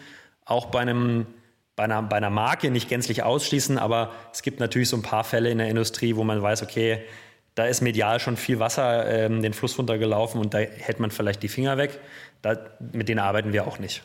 [0.45, 1.27] auch bei einem
[1.75, 5.23] bei einer, bei einer Marke nicht gänzlich ausschließen, aber es gibt natürlich so ein paar
[5.23, 7.03] Fälle in der Industrie, wo man weiß, okay,
[7.53, 11.43] da ist medial schon viel Wasser ähm, den Fluss runtergelaufen und da hält man vielleicht
[11.43, 11.99] die Finger weg.
[12.41, 12.57] Da,
[12.93, 14.01] mit denen arbeiten wir auch nicht.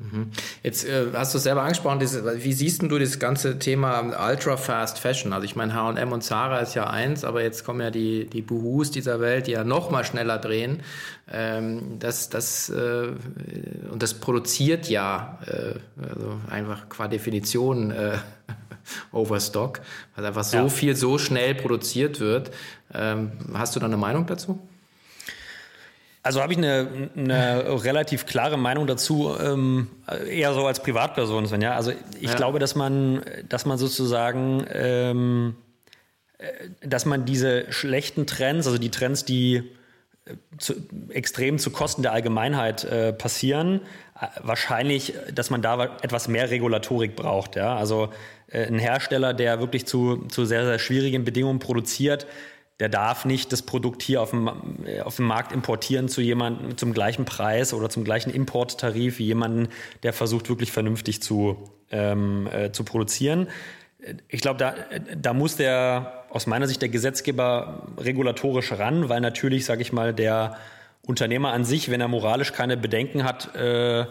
[0.00, 0.30] Mhm.
[0.62, 4.56] Jetzt äh, hast du es selber angesprochen, diese, wie siehst du das ganze Thema Ultra
[4.56, 5.32] Fast Fashion?
[5.34, 8.40] Also ich meine, H&M und Zara ist ja eins, aber jetzt kommen ja die, die
[8.40, 10.82] Buhus dieser Welt, die ja noch mal schneller drehen.
[11.30, 13.08] Ähm, das, das, äh,
[13.90, 18.16] und das produziert ja äh, also einfach qua Definition äh,
[19.12, 19.80] Overstock,
[20.16, 20.68] weil einfach so ja.
[20.68, 22.50] viel so schnell produziert wird.
[22.94, 24.58] Ähm, hast du da eine Meinung dazu?
[26.22, 29.88] Also habe ich eine, eine relativ klare Meinung dazu, ähm,
[30.28, 31.62] eher so als Privatperson, Sven.
[31.62, 31.76] Ja?
[31.76, 32.34] Also ich ja.
[32.34, 35.56] glaube, dass man, dass man sozusagen, ähm,
[36.36, 36.46] äh,
[36.86, 39.62] dass man diese schlechten Trends, also die Trends, die
[40.26, 40.74] äh, zu,
[41.08, 43.80] extrem zu Kosten der Allgemeinheit äh, passieren,
[44.20, 47.56] äh, wahrscheinlich, dass man da etwas mehr Regulatorik braucht.
[47.56, 47.76] Ja?
[47.76, 48.10] Also
[48.48, 52.26] äh, ein Hersteller, der wirklich zu, zu sehr, sehr schwierigen Bedingungen produziert,
[52.80, 54.50] der darf nicht das Produkt hier auf dem,
[54.84, 59.26] äh, auf dem Markt importieren zu jemandem zum gleichen Preis oder zum gleichen Importtarif wie
[59.26, 59.68] jemanden,
[60.02, 63.48] der versucht wirklich vernünftig zu, ähm, äh, zu produzieren.
[64.28, 64.74] Ich glaube, da,
[65.14, 70.14] da muss der aus meiner Sicht der Gesetzgeber regulatorisch ran, weil natürlich, sage ich mal,
[70.14, 70.56] der
[71.06, 74.06] Unternehmer an sich, wenn er moralisch keine Bedenken hat, äh,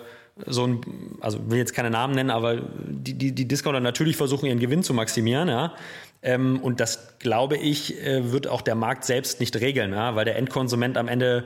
[0.46, 0.82] so ein,
[1.22, 4.84] also will jetzt keine Namen nennen, aber die, die, die Discounter natürlich versuchen, ihren Gewinn
[4.84, 5.74] zu maximieren, ja.
[6.22, 10.16] Ähm, und das, glaube ich, äh, wird auch der Markt selbst nicht regeln, ja?
[10.16, 11.46] weil der Endkonsument am Ende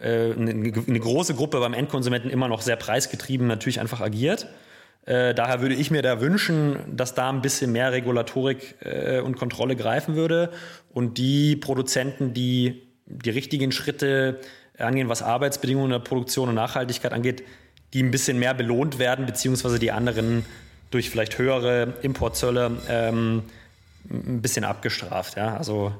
[0.00, 4.46] äh, eine, eine, große Gruppe beim Endkonsumenten immer noch sehr preisgetrieben natürlich einfach agiert.
[5.04, 9.36] Äh, daher würde ich mir da wünschen, dass da ein bisschen mehr Regulatorik äh, und
[9.36, 10.50] Kontrolle greifen würde
[10.94, 14.40] und die Produzenten, die die richtigen Schritte
[14.78, 17.42] angehen, was Arbeitsbedingungen der Produktion und Nachhaltigkeit angeht,
[17.94, 20.44] die ein bisschen mehr belohnt werden, beziehungsweise die anderen
[20.90, 23.44] durch vielleicht höhere Importzölle ähm,
[24.10, 25.36] ein bisschen abgestraft.
[25.36, 25.56] Ja?
[25.56, 25.92] Also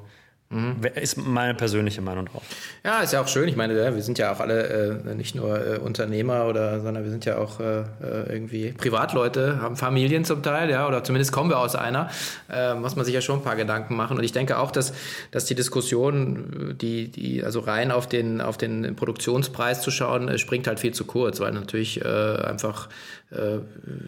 [0.55, 0.77] Mhm.
[0.95, 2.43] Ist meine persönliche Meinung drauf.
[2.85, 3.49] Ja, ist ja auch schön.
[3.49, 7.11] Ich meine, wir sind ja auch alle äh, nicht nur äh, Unternehmer oder, sondern wir
[7.11, 7.85] sind ja auch äh, äh,
[8.29, 12.09] irgendwie Privatleute, haben Familien zum Teil, ja, oder zumindest kommen wir aus einer.
[12.49, 14.17] Äh, muss man sich ja schon ein paar Gedanken machen.
[14.17, 14.93] Und ich denke auch, dass,
[15.33, 20.39] dass die Diskussion, die, die, also rein auf den, auf den Produktionspreis zu schauen, äh,
[20.39, 22.89] springt halt viel zu kurz, weil natürlich einfach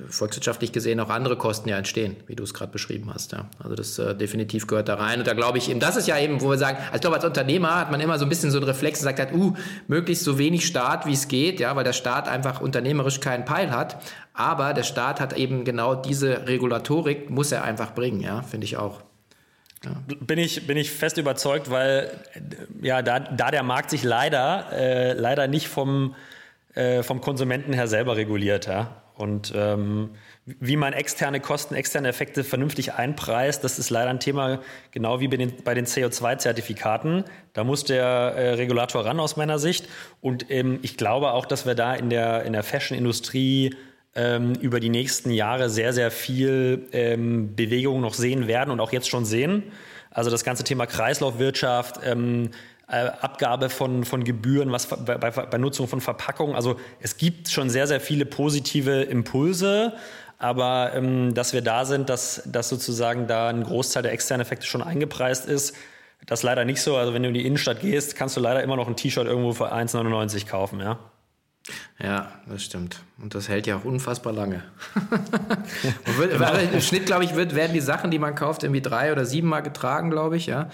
[0.09, 3.33] volkswirtschaftlich gesehen auch andere Kosten ja entstehen, wie du es gerade beschrieben hast.
[3.33, 3.49] Ja.
[3.63, 5.19] Also das definitiv gehört da rein.
[5.19, 7.17] Und da glaube ich eben, das ist ja eben wo wir sagen, also ich glaube,
[7.17, 9.55] als Unternehmer hat man immer so ein bisschen so einen Reflex und sagt halt, uh,
[9.89, 13.71] möglichst so wenig Staat, wie es geht, ja, weil der Staat einfach unternehmerisch keinen Peil
[13.71, 13.97] hat.
[14.33, 18.77] Aber der Staat hat eben genau diese Regulatorik, muss er einfach bringen, ja, finde ich
[18.77, 19.03] auch.
[19.85, 19.93] Ja.
[20.21, 22.11] Bin, ich, bin ich fest überzeugt, weil
[22.83, 26.15] ja, da, da der Markt sich leider, äh, leider nicht vom,
[26.75, 28.67] äh, vom Konsumenten her selber reguliert.
[28.67, 29.03] Ja?
[29.17, 30.11] Und ähm,
[30.45, 35.29] wie man externe Kosten, externe Effekte vernünftig einpreist, das ist leider ein Thema, genau wie
[35.29, 37.25] bei den, bei den CO2-Zertifikaten.
[37.55, 39.89] Da muss der äh, Regulator ran aus meiner Sicht.
[40.21, 43.75] Und ähm, ich glaube auch, dass wir da in der, in der Fashion-Industrie
[44.15, 48.93] ähm, über die nächsten Jahre sehr, sehr viel ähm, Bewegung noch sehen werden und auch
[48.93, 49.63] jetzt schon sehen.
[50.11, 52.51] Also das ganze Thema Kreislaufwirtschaft, ähm,
[52.89, 56.55] äh, Abgabe von, von Gebühren, was bei, bei, bei Nutzung von Verpackungen.
[56.55, 59.95] Also es gibt schon sehr, sehr viele positive Impulse.
[60.39, 64.67] Aber ähm, dass wir da sind, dass, dass sozusagen da ein Großteil der externen Effekte
[64.67, 65.75] schon eingepreist ist,
[66.27, 66.97] das leider nicht so.
[66.97, 69.53] Also wenn du in die Innenstadt gehst, kannst du leider immer noch ein T-Shirt irgendwo
[69.53, 70.99] für 1,99 kaufen, ja.
[71.99, 73.01] Ja, das stimmt.
[73.19, 74.63] Und das hält ja auch unfassbar lange.
[76.19, 76.53] wird, genau.
[76.55, 79.49] Im Schnitt, glaube ich, wird, werden die Sachen, die man kauft, irgendwie drei oder sieben
[79.49, 80.69] Mal getragen, glaube ich, ja.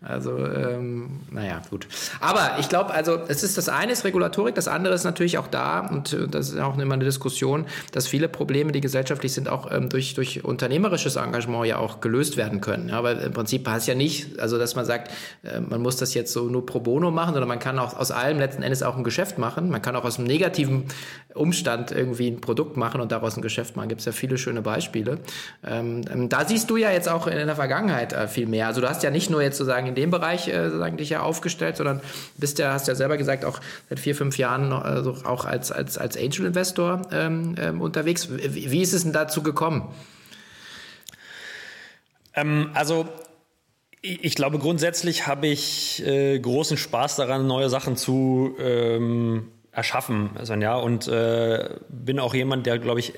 [0.00, 1.88] Also, ähm, naja, gut.
[2.20, 5.48] Aber ich glaube, also es ist das eine ist Regulatorik, das andere ist natürlich auch
[5.48, 9.48] da, und äh, das ist auch immer eine Diskussion, dass viele Probleme, die gesellschaftlich sind,
[9.48, 12.90] auch ähm, durch, durch unternehmerisches Engagement ja auch gelöst werden können.
[12.90, 15.10] Ja, weil im Prinzip heißt ja nicht, also dass man sagt,
[15.42, 18.12] äh, man muss das jetzt so nur pro bono machen, sondern man kann auch aus
[18.12, 19.68] allem letzten Endes auch ein Geschäft machen.
[19.68, 20.84] Man kann auch aus einem negativen
[21.38, 23.88] Umstand irgendwie ein Produkt machen und daraus ein Geschäft machen.
[23.88, 25.18] Gibt es ja viele schöne Beispiele.
[25.66, 28.66] Ähm, ähm, da siehst du ja jetzt auch in der Vergangenheit äh, viel mehr.
[28.66, 31.22] Also du hast ja nicht nur jetzt sozusagen in dem Bereich äh, sozusagen dich ja
[31.22, 32.00] aufgestellt, sondern
[32.36, 35.98] bist ja, hast ja selber gesagt, auch seit vier, fünf Jahren also auch als, als,
[35.98, 38.28] als Angel Investor ähm, ähm, unterwegs.
[38.30, 39.88] Wie, wie ist es denn dazu gekommen?
[42.34, 43.08] Ähm, also
[44.00, 50.76] ich glaube, grundsätzlich habe ich äh, großen Spaß daran, neue Sachen zu ähm, erschaffen, Sonja.
[50.76, 53.12] Und äh, bin auch jemand, der, glaube ich,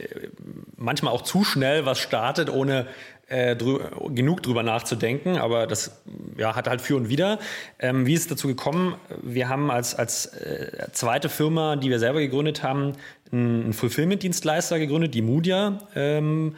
[0.76, 2.86] manchmal auch zu schnell was startet, ohne
[3.28, 5.38] äh, drü genug drüber nachzudenken.
[5.38, 6.02] Aber das
[6.36, 7.38] ja, hat halt für und wieder.
[7.78, 8.96] Ähm, wie ist es dazu gekommen?
[9.22, 12.94] Wir haben als, als äh, zweite Firma, die wir selber gegründet haben,
[13.32, 15.78] einen Fulfillment-Dienstleister gegründet, die Mudia.
[15.94, 16.56] Ähm,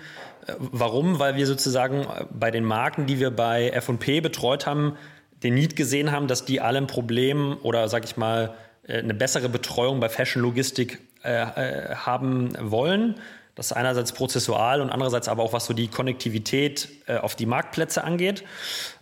[0.58, 1.18] warum?
[1.18, 4.96] Weil wir sozusagen bei den Marken, die wir bei F&P betreut haben,
[5.42, 8.54] den Need gesehen haben, dass die alle ein Problem oder, sag ich mal,
[8.86, 13.16] eine bessere Betreuung bei Fashion-Logistik äh, äh, haben wollen.
[13.54, 17.44] Das ist einerseits prozessual und andererseits aber auch was so die Konnektivität äh, auf die
[17.44, 18.44] Marktplätze angeht.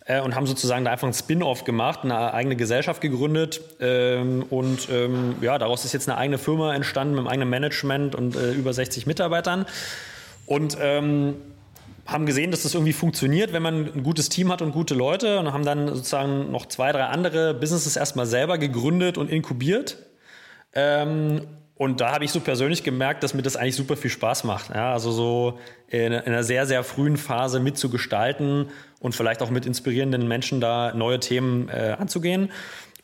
[0.05, 3.61] Äh, und haben sozusagen da einfach ein Spin-off gemacht, eine eigene Gesellschaft gegründet.
[3.79, 8.15] Ähm, und ähm, ja, daraus ist jetzt eine eigene Firma entstanden mit einem eigenen Management
[8.15, 9.65] und äh, über 60 Mitarbeitern.
[10.45, 11.35] Und ähm,
[12.11, 15.39] haben gesehen, dass das irgendwie funktioniert, wenn man ein gutes Team hat und gute Leute
[15.39, 19.97] und haben dann sozusagen noch zwei, drei andere Businesses erstmal selber gegründet und inkubiert.
[20.73, 21.41] Ähm,
[21.75, 24.69] und da habe ich so persönlich gemerkt, dass mir das eigentlich super viel Spaß macht.
[24.69, 28.69] Ja, also so in, in einer sehr, sehr frühen Phase mitzugestalten
[28.99, 32.51] und vielleicht auch mit inspirierenden Menschen da neue Themen äh, anzugehen.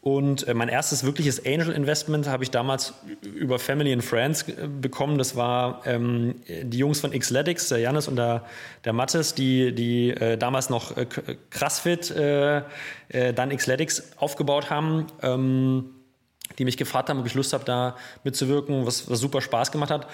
[0.01, 4.67] Und äh, mein erstes wirkliches Angel Investment habe ich damals über Family and Friends äh,
[4.67, 5.17] bekommen.
[5.17, 8.45] Das war ähm, die Jungs von Xletics, der Janis und der,
[8.85, 11.07] der Mattes, die, die äh, damals noch äh,
[11.49, 12.61] CrossFit, äh,
[13.09, 15.07] äh, dann Xletics aufgebaut haben.
[15.21, 15.91] Ähm,
[16.57, 19.91] die mich gefragt haben, ob ich Lust habe, da mitzuwirken, was, was super Spaß gemacht
[19.91, 20.07] hat.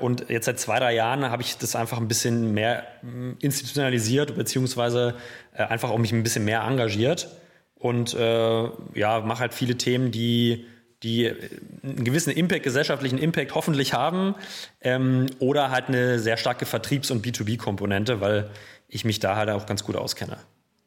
[0.00, 2.86] Und jetzt seit zwei, drei Jahren habe ich das einfach ein bisschen mehr
[3.40, 5.16] institutionalisiert, beziehungsweise
[5.52, 7.28] einfach auch mich ein bisschen mehr engagiert
[7.86, 10.66] und äh, ja, mache halt viele Themen, die
[11.02, 11.30] die
[11.82, 14.34] einen gewissen Impact, gesellschaftlichen Impact hoffentlich haben
[14.80, 18.50] ähm, oder halt eine sehr starke Vertriebs- und B2B-Komponente, weil
[18.88, 20.38] ich mich da halt auch ganz gut auskenne.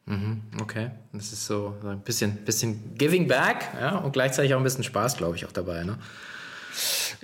[0.05, 4.63] Mhm, okay, das ist so ein bisschen, bisschen Giving Back ja, und gleichzeitig auch ein
[4.63, 5.83] bisschen Spaß, glaube ich, auch dabei.
[5.83, 5.99] Ne?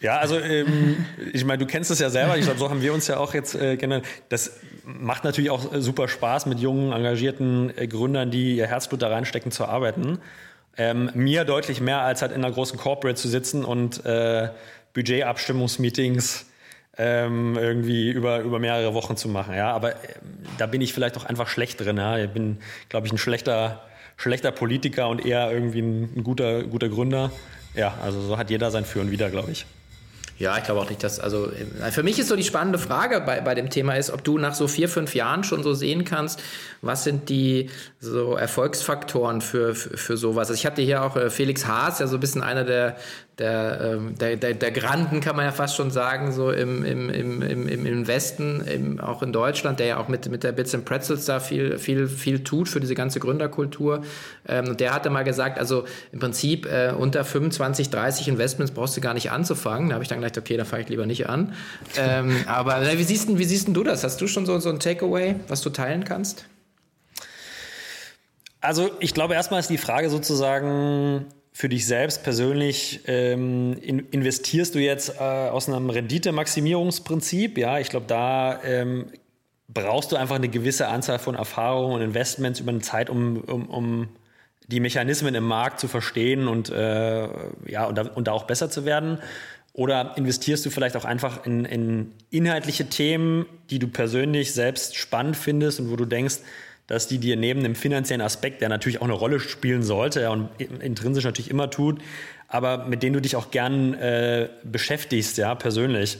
[0.02, 2.38] Ja, also ähm, ich meine, du kennst es ja selber.
[2.38, 4.06] Ich glaube, so haben wir uns ja auch jetzt äh, kennengelernt.
[4.30, 9.02] Das macht natürlich auch äh, super Spaß, mit jungen, engagierten äh, Gründern, die ihr Herzblut
[9.02, 10.20] da reinstecken, zu arbeiten.
[10.78, 14.50] Ähm, mir deutlich mehr als halt in einer großen Corporate zu sitzen und äh,
[14.94, 16.46] Budgetabstimmungsmeetings
[16.98, 19.56] ähm, irgendwie über, über mehrere Wochen zu machen.
[19.56, 19.98] Ja, aber äh,
[20.58, 21.98] da bin ich vielleicht auch einfach schlecht drin.
[21.98, 22.18] Ja?
[22.18, 22.58] Ich bin,
[22.90, 23.84] glaube ich, ein schlechter,
[24.18, 27.32] schlechter Politiker und eher irgendwie ein, ein guter, guter Gründer.
[27.76, 29.66] Ja, also so hat jeder sein Für und Wider, glaube ich.
[30.38, 31.50] Ja, ich glaube auch nicht, dass, also
[31.92, 34.54] für mich ist so die spannende Frage bei, bei dem Thema ist, ob du nach
[34.54, 36.44] so vier, fünf Jahren schon so sehen kannst,
[36.82, 37.70] was sind die
[38.02, 40.50] so Erfolgsfaktoren für, für, für sowas.
[40.50, 42.98] Also ich hatte hier auch äh, Felix Haas, ja so ein bisschen einer der,
[43.40, 47.10] der, ähm, der, der, der Granden, kann man ja fast schon sagen, so im, im,
[47.10, 50.74] im, im, im Westen, im, auch in Deutschland, der ja auch mit, mit der Bits
[50.74, 54.04] and Pretzels da viel, viel, viel tut für diese ganze Gründerkultur.
[54.48, 58.96] Ähm, und der hatte mal gesagt, also im Prinzip äh, unter 25, 30 Investments brauchst
[58.96, 59.90] du gar nicht anzufangen.
[59.90, 61.54] Da habe ich dann gedacht, okay, da fange ich lieber nicht an.
[61.98, 64.06] ähm, aber wie siehst, wie siehst du das?
[64.06, 66.46] Hast du schon so, so ein Takeaway, was du teilen kannst?
[68.62, 74.76] Also ich glaube, erstmal ist die Frage sozusagen, für dich selbst persönlich ähm, in, investierst
[74.76, 77.58] du jetzt äh, aus einem Renditemaximierungsprinzip?
[77.58, 79.06] Ja, ich glaube, da ähm,
[79.70, 83.70] brauchst du einfach eine gewisse Anzahl von Erfahrungen und Investments über eine Zeit, um, um,
[83.70, 84.10] um
[84.68, 87.30] die Mechanismen im Markt zu verstehen und, äh,
[87.68, 89.20] ja, und, da, und da auch besser zu werden.
[89.72, 95.38] Oder investierst du vielleicht auch einfach in, in inhaltliche Themen, die du persönlich selbst spannend
[95.38, 96.40] findest und wo du denkst,
[96.88, 100.50] dass die dir neben dem finanziellen Aspekt, der natürlich auch eine Rolle spielen sollte und
[100.60, 102.00] intrinsisch natürlich immer tut,
[102.48, 106.18] aber mit denen du dich auch gern äh, beschäftigst, ja, persönlich.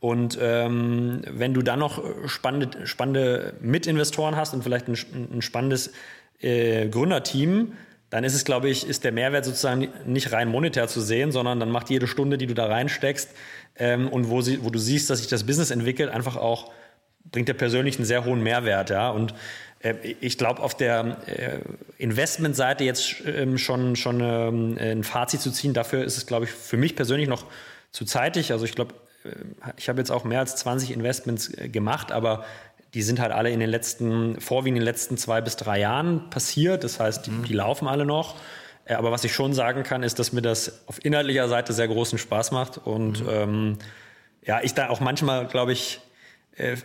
[0.00, 4.96] Und ähm, wenn du dann noch spannende, spannende Mitinvestoren hast und vielleicht ein,
[5.32, 5.92] ein spannendes
[6.40, 7.74] äh, Gründerteam,
[8.10, 11.60] dann ist es, glaube ich, ist der Mehrwert sozusagen nicht rein monetär zu sehen, sondern
[11.60, 13.30] dann macht jede Stunde, die du da reinsteckst
[13.76, 16.70] ähm, und wo, sie, wo du siehst, dass sich das Business entwickelt, einfach auch,
[17.30, 18.90] bringt dir persönlich einen sehr hohen Mehrwert.
[18.90, 19.08] Ja?
[19.08, 19.32] Und
[20.20, 21.58] ich glaube, auf der äh,
[21.98, 26.52] Investmentseite jetzt ähm, schon, schon ähm, ein Fazit zu ziehen, dafür ist es, glaube ich,
[26.52, 27.46] für mich persönlich noch
[27.90, 28.52] zu zeitig.
[28.52, 29.30] Also ich glaube, äh,
[29.76, 32.44] ich habe jetzt auch mehr als 20 Investments gemacht, aber
[32.94, 36.30] die sind halt alle in den letzten, vorwiegend in den letzten zwei bis drei Jahren
[36.30, 36.84] passiert.
[36.84, 37.44] Das heißt, die, mhm.
[37.44, 38.36] die laufen alle noch.
[38.84, 41.88] Äh, aber was ich schon sagen kann, ist, dass mir das auf inhaltlicher Seite sehr
[41.88, 42.78] großen Spaß macht.
[42.78, 43.28] Und mhm.
[43.30, 43.78] ähm,
[44.44, 46.11] ja, ich da auch manchmal, glaube ich, äh,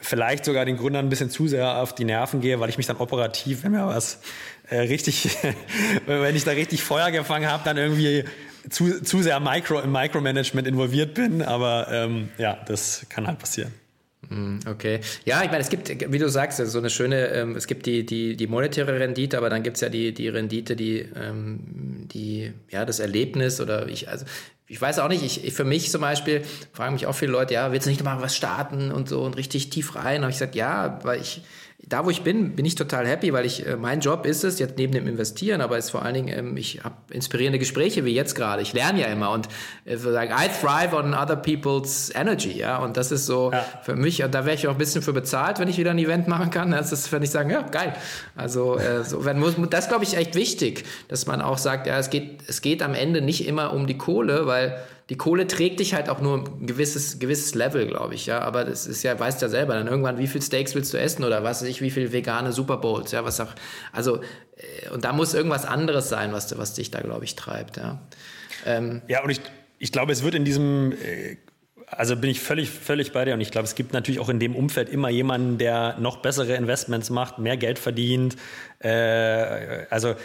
[0.01, 2.87] vielleicht sogar den Gründern ein bisschen zu sehr auf die Nerven gehe, weil ich mich
[2.87, 4.19] dann operativ, wenn mir was
[4.69, 5.29] äh, richtig,
[6.05, 8.23] wenn ich da richtig Feuer gefangen habe, dann irgendwie
[8.69, 11.41] zu, zu sehr Micro, im Micromanagement involviert bin.
[11.41, 13.73] Aber ähm, ja, das kann halt passieren.
[14.29, 14.99] Hm, okay.
[15.25, 18.05] Ja, ich meine, es gibt, wie du sagst, so eine schöne, ähm, es gibt die,
[18.05, 22.51] die, die monetäre Rendite, aber dann gibt es ja die, die Rendite, die, ähm, die,
[22.69, 24.25] ja, das Erlebnis oder ich, also
[24.67, 27.53] ich weiß auch nicht, ich, ich für mich zum Beispiel fragen mich auch viele Leute,
[27.53, 30.23] ja, willst du nicht mal was starten und so und richtig tief rein?
[30.23, 31.41] Aber ich gesagt, ja, weil ich,
[31.89, 34.59] da wo ich bin, bin ich total happy, weil ich, äh, mein Job ist es,
[34.59, 38.13] jetzt neben dem Investieren, aber ist vor allen Dingen, ähm, ich habe inspirierende Gespräche wie
[38.13, 38.61] jetzt gerade.
[38.61, 39.47] Ich lerne ja immer und
[39.85, 42.77] äh, sagen, I thrive on other people's energy, ja.
[42.77, 43.65] Und das ist so ja.
[43.83, 45.99] für mich, und da wäre ich auch ein bisschen für bezahlt, wenn ich wieder ein
[45.99, 46.71] Event machen kann.
[46.71, 47.93] Das ist, wenn ich sagen, ja, geil.
[48.35, 51.97] Also äh, so, wenn, muss, das glaube ich echt wichtig, dass man auch sagt, ja,
[51.97, 54.77] es geht, es geht am Ende nicht immer um die Kohle, weil
[55.09, 58.39] die Kohle trägt dich halt auch nur ein gewisses, gewisses Level, glaube ich, ja.
[58.39, 61.23] Aber das ist ja, weißt ja selber, dann irgendwann, wie viel Steaks willst du essen
[61.23, 63.53] oder was weiß ich, wie viel vegane Super Bowls, ja, was auch,
[63.93, 67.77] also, äh, und da muss irgendwas anderes sein, was, was dich da, glaube ich, treibt,
[67.77, 68.01] ja.
[68.65, 69.39] Ähm, ja, und ich,
[69.79, 71.37] ich glaube, es wird in diesem, äh,
[71.89, 74.39] also bin ich völlig, völlig bei dir und ich glaube, es gibt natürlich auch in
[74.41, 78.35] dem Umfeld immer jemanden, der noch bessere Investments macht, mehr Geld verdient,
[78.79, 80.15] äh, also,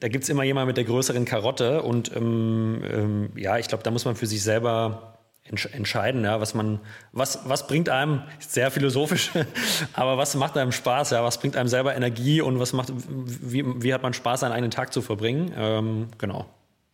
[0.00, 3.84] da gibt es immer jemand mit der größeren Karotte und ähm, ähm, ja, ich glaube,
[3.84, 6.80] da muss man für sich selber entsch entscheiden, ja, was man,
[7.12, 9.30] was, was bringt einem, sehr philosophisch,
[9.92, 13.64] aber was macht einem Spaß, ja, was bringt einem selber Energie und was macht, wie,
[13.82, 16.46] wie hat man Spaß, einen eigenen Tag zu verbringen, ähm, genau.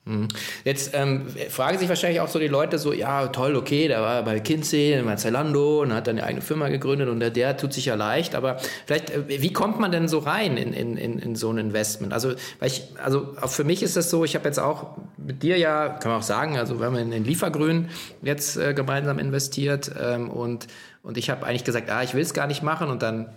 [0.04, 0.26] Mhm.
[0.64, 4.24] Jetzt ähm, fragen sich wahrscheinlich auch so die Leute so, ja toll, okay, der war
[4.24, 7.72] bei Kinsey, bei Zalando und hat dann eine eigene Firma gegründet und der, der tut
[7.72, 11.20] sich ja leicht, aber vielleicht, äh, wie kommt man denn so rein in, in, in,
[11.20, 12.12] in so ein Investment?
[12.12, 15.56] Also, weil ich, also für mich ist das so, ich habe jetzt auch mit dir
[15.56, 17.88] ja, kann man auch sagen, also wir haben in, in Liefergrün
[18.22, 20.66] jetzt äh, gemeinsam investiert ähm, und,
[21.04, 23.28] und ich habe eigentlich gesagt, ah, ich will es gar nicht machen und dann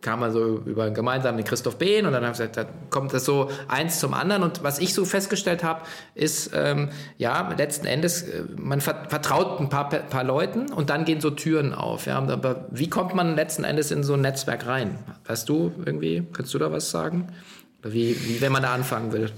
[0.00, 3.24] kam also über gemeinsam den Christoph Behn und dann habe ich gesagt, da kommt das
[3.24, 4.42] so eins zum anderen.
[4.42, 5.82] Und was ich so festgestellt habe,
[6.14, 11.20] ist, ähm, ja, letzten Endes, äh, man vertraut ein paar, paar Leuten und dann gehen
[11.20, 12.06] so Türen auf.
[12.06, 14.98] Ja, aber wie kommt man letzten Endes in so ein Netzwerk rein?
[15.26, 17.28] Weißt du irgendwie, kannst du da was sagen?
[17.82, 19.30] Wie, wie wenn man da anfangen will?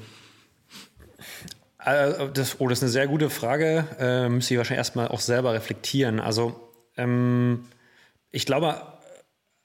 [1.84, 3.86] Äh, das, oh, das ist eine sehr gute Frage.
[3.98, 6.20] Äh, müsste ich wahrscheinlich erstmal auch selber reflektieren.
[6.20, 7.64] Also, ähm,
[8.30, 8.82] ich glaube,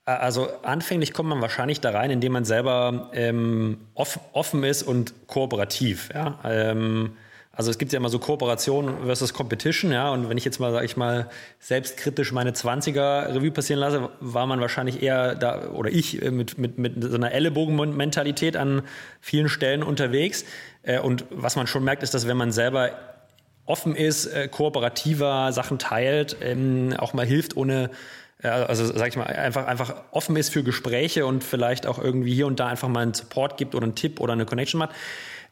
[0.06, 5.28] also anfänglich kommt man wahrscheinlich da rein, indem man selber ähm, off, offen ist und
[5.28, 6.10] kooperativ.
[6.14, 6.40] Ja?
[6.44, 7.14] Ähm,
[7.56, 10.10] also es gibt ja immer so Kooperation versus Competition, ja.
[10.10, 14.48] Und wenn ich jetzt mal, sag ich mal, selbstkritisch meine 20er Revue passieren lasse, war
[14.48, 18.82] man wahrscheinlich eher da, oder ich, äh, mit, mit, mit so einer Ellenbogenmentalität an
[19.22, 20.46] vielen Stellen unterwegs.
[20.82, 22.90] Äh, und was man schon merkt, ist, dass wenn man selber
[23.66, 27.92] offen ist, äh, kooperativer Sachen teilt, ähm, auch mal hilft, ohne
[28.44, 32.34] ja, also sag ich mal, einfach, einfach offen ist für Gespräche und vielleicht auch irgendwie
[32.34, 34.92] hier und da einfach mal einen Support gibt oder einen Tipp oder eine Connection macht,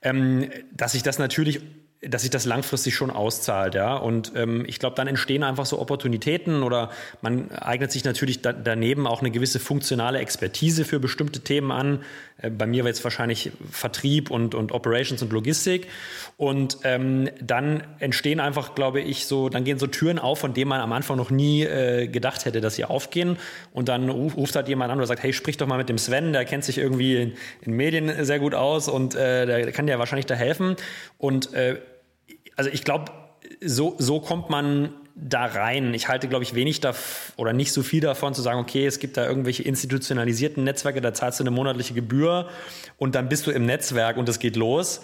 [0.01, 1.61] ähm, dass sich das natürlich
[2.01, 3.95] dass sich das langfristig schon auszahlt, ja.
[3.95, 6.89] Und ähm, ich glaube, dann entstehen einfach so Opportunitäten oder
[7.21, 11.99] man eignet sich natürlich da, daneben auch eine gewisse funktionale Expertise für bestimmte Themen an.
[12.41, 15.89] Äh, bei mir war jetzt wahrscheinlich Vertrieb und, und Operations und Logistik.
[16.37, 20.69] Und ähm, dann entstehen einfach, glaube ich, so, dann gehen so Türen auf, von denen
[20.69, 23.37] man am Anfang noch nie äh, gedacht hätte, dass sie aufgehen.
[23.73, 25.99] Und dann ruft, ruft halt jemand an und sagt, hey, sprich doch mal mit dem
[25.99, 29.85] Sven, der kennt sich irgendwie in, in Medien sehr gut aus und äh, der kann
[29.85, 30.77] dir wahrscheinlich da helfen.
[31.19, 31.77] Und äh,
[32.55, 33.11] also ich glaube,
[33.61, 35.93] so, so kommt man da rein.
[35.93, 37.01] Ich halte, glaube ich, wenig davon
[37.37, 41.13] oder nicht so viel davon zu sagen, okay, es gibt da irgendwelche institutionalisierten Netzwerke, da
[41.13, 42.49] zahlst du eine monatliche Gebühr
[42.97, 45.01] und dann bist du im Netzwerk und es geht los.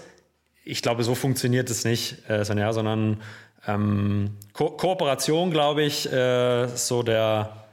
[0.64, 3.22] Ich glaube, so funktioniert es nicht, äh, Sonja, sondern
[3.68, 7.66] ähm, Ko Kooperation, glaube ich, äh, so der,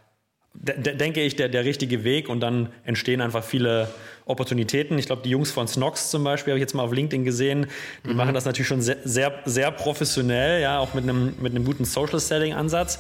[0.55, 3.89] de denke ich, der, der richtige Weg und dann entstehen einfach viele
[4.27, 4.99] Opportunitäten.
[4.99, 7.67] Ich glaube, die Jungs von Snox zum Beispiel habe ich jetzt mal auf LinkedIn gesehen.
[8.05, 8.17] Die mhm.
[8.17, 11.85] machen das natürlich schon sehr, sehr, sehr professionell, ja, auch mit einem, mit einem guten
[11.85, 12.99] Social Selling Ansatz.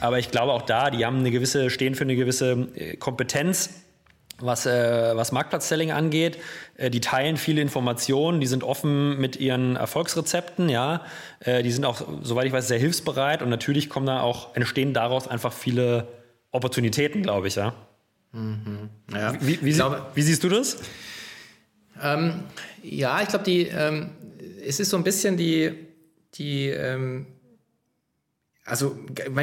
[0.00, 3.70] Aber ich glaube auch da, die haben eine gewisse, stehen für eine gewisse äh, Kompetenz
[4.38, 6.38] was, äh, was Marktplatz-Selling angeht.
[6.76, 11.02] Äh, die teilen viele Informationen, die sind offen mit ihren Erfolgsrezepten, ja.
[11.40, 14.92] Äh, die sind auch, soweit ich weiß, sehr hilfsbereit und natürlich kommen da auch, entstehen
[14.94, 16.08] daraus einfach viele
[16.50, 17.74] Opportunitäten, glaube ich, ja.
[18.32, 18.73] Mhm.
[19.14, 19.34] Ja.
[19.40, 20.78] Wie, wie, glaube, wie, siehst du das?
[22.02, 22.44] Ähm,
[22.82, 24.10] ja, ich glaube, die, ähm,
[24.66, 25.72] es ist so ein bisschen die,
[26.34, 27.26] die, ähm,
[28.66, 28.96] also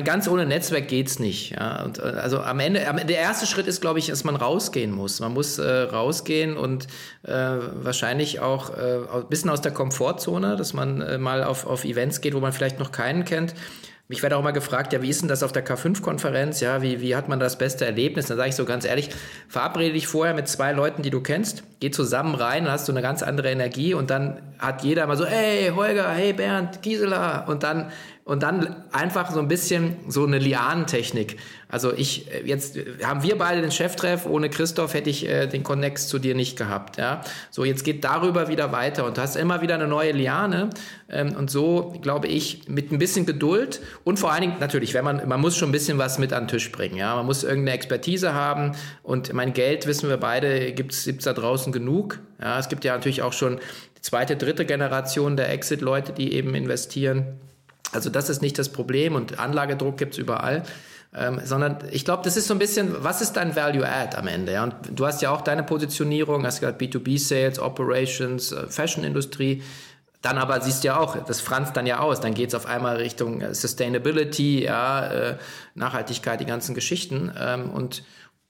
[0.04, 1.52] ganz ohne Netzwerk geht's nicht.
[1.52, 1.84] Ja?
[1.84, 5.20] Und, äh, also am Ende, der erste Schritt ist, glaube ich, dass man rausgehen muss.
[5.20, 6.88] Man muss äh, rausgehen und
[7.24, 11.86] äh, wahrscheinlich auch äh, ein bisschen aus der Komfortzone, dass man äh, mal auf, auf
[11.86, 13.54] Events geht, wo man vielleicht noch keinen kennt.
[14.12, 16.60] Mich werde auch mal gefragt, ja, wie ist denn das auf der K5-Konferenz?
[16.60, 18.26] Ja, wie, wie hat man das beste Erlebnis?
[18.26, 19.10] Dann sage ich so ganz ehrlich,
[19.48, 22.92] verabrede dich vorher mit zwei Leuten, die du kennst, geh zusammen rein, dann hast du
[22.92, 27.46] eine ganz andere Energie und dann hat jeder mal so, hey Holger, hey Bernd, Gisela
[27.46, 27.90] und dann
[28.32, 31.36] und dann einfach so ein bisschen so eine Lianentechnik.
[31.68, 35.64] Also ich, äh, jetzt haben wir beide den Cheftreff, ohne Christoph hätte ich äh, den
[35.64, 37.24] Connex zu dir nicht gehabt, ja.
[37.50, 40.70] So, jetzt geht darüber wieder weiter und du hast immer wieder eine neue Liane
[41.10, 45.04] ähm, und so, glaube ich, mit ein bisschen Geduld und vor allen Dingen, natürlich, wenn
[45.04, 47.14] man, man muss schon ein bisschen was mit an den Tisch bringen, ja.
[47.18, 51.74] Man muss irgendeine Expertise haben und mein Geld, wissen wir beide, gibt's gibt's da draußen
[51.74, 52.58] genug, ja.
[52.58, 53.60] Es gibt ja natürlich auch schon
[53.98, 57.38] die zweite, dritte Generation der Exit-Leute, die eben investieren.
[57.92, 60.64] Also das ist nicht das Problem und Anlagedruck gibt's überall.
[61.14, 64.28] Ähm, sondern ich glaube, das ist so ein bisschen, was ist dein Value Add am
[64.28, 64.54] Ende?
[64.54, 64.64] Ja?
[64.64, 69.62] Und du hast ja auch deine Positionierung, hast gesagt B2B Sales, Operations, äh, Fashion Industrie.
[70.22, 72.22] Dann aber siehst du ja auch, das franzt dann ja aus.
[72.22, 75.38] Dann geht's auf einmal Richtung äh, Sustainability, ja, äh,
[75.76, 77.30] Nachhaltigkeit, die ganzen Geschichten.
[77.38, 78.04] Ähm, und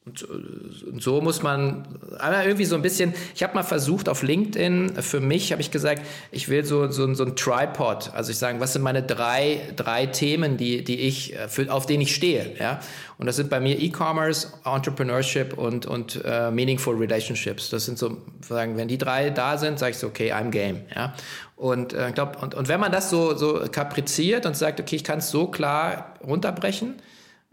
[0.03, 1.87] und, und, so muss man,
[2.17, 5.69] aber irgendwie so ein bisschen, ich habe mal versucht auf LinkedIn, für mich habe ich
[5.69, 9.61] gesagt, ich will so, so, so ein Tripod, also ich sage, was sind meine drei,
[9.75, 12.79] drei Themen, die, die ich, für, auf denen ich stehe, ja.
[13.19, 17.69] Und das sind bei mir E-Commerce, Entrepreneurship und, und uh, Meaningful Relationships.
[17.69, 20.81] Das sind so, sagen, wenn die drei da sind, sage ich so, okay, I'm game,
[20.95, 21.13] ja.
[21.55, 25.03] Und, äh, glaub, und, und wenn man das so, so kapriziert und sagt, okay, ich
[25.03, 26.95] kann es so klar runterbrechen,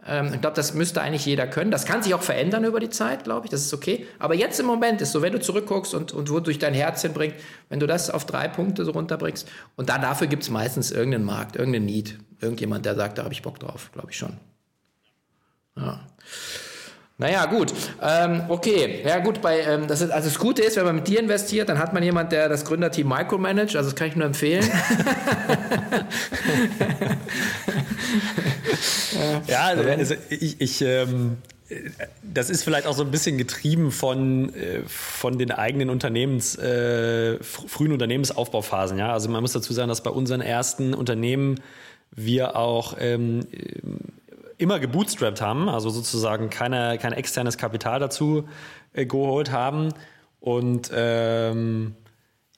[0.00, 1.70] ich glaube, das müsste eigentlich jeder können.
[1.70, 3.50] Das kann sich auch verändern über die Zeit, glaube ich.
[3.50, 4.06] Das ist okay.
[4.18, 7.02] Aber jetzt im Moment ist so, wenn du zurückguckst und, und wo durch dein Herz
[7.02, 7.34] hinbringt,
[7.68, 11.24] wenn du das auf drei Punkte so runterbringst, und dann dafür gibt es meistens irgendeinen
[11.24, 14.38] Markt, irgendeinen Need, irgendjemand, der sagt, da habe ich Bock drauf, glaube ich schon.
[15.76, 16.00] Ja.
[17.18, 17.72] Naja, gut.
[18.00, 21.08] Ähm, okay, ja gut, bei, ähm, das ist, also das Gute ist, wenn man mit
[21.08, 24.26] dir investiert, dann hat man jemand, der das Gründerteam micromanagt, also das kann ich nur
[24.26, 24.64] empfehlen.
[29.48, 31.38] ja, also, also ich, ich ähm,
[32.22, 37.42] das ist vielleicht auch so ein bisschen getrieben von, äh, von den eigenen Unternehmens, äh,
[37.42, 38.98] frühen Unternehmensaufbauphasen.
[38.98, 39.12] Ja?
[39.12, 41.60] Also man muss dazu sagen, dass bei unseren ersten Unternehmen
[42.10, 43.46] wir auch ähm,
[44.58, 48.48] immer gebootstrapped haben, also sozusagen keine, kein externes Kapital dazu
[48.92, 49.94] äh, geholt haben.
[50.40, 51.94] Und ähm,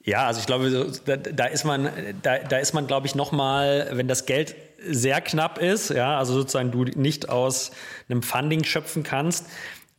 [0.03, 1.89] ja, also ich glaube, da, da ist man,
[2.23, 6.33] da, da ist man, glaube ich, nochmal, wenn das Geld sehr knapp ist, ja, also
[6.33, 7.71] sozusagen du nicht aus
[8.09, 9.45] einem Funding schöpfen kannst,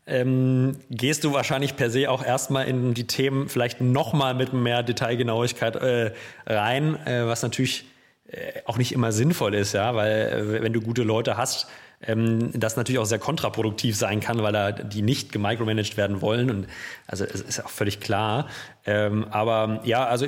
[0.04, 4.82] ähm, gehst du wahrscheinlich per se auch erstmal in die Themen vielleicht nochmal mit mehr
[4.82, 6.12] Detailgenauigkeit äh,
[6.46, 7.84] rein, äh, was natürlich
[8.26, 11.68] äh, auch nicht immer sinnvoll ist, ja, weil äh, wenn du gute Leute hast,
[12.06, 16.50] ähm, das natürlich auch sehr kontraproduktiv sein kann, weil da die nicht gemicromanaged werden wollen.
[16.50, 16.66] Und
[17.06, 18.48] also es ist auch völlig klar.
[18.84, 20.26] Ähm, aber ja, also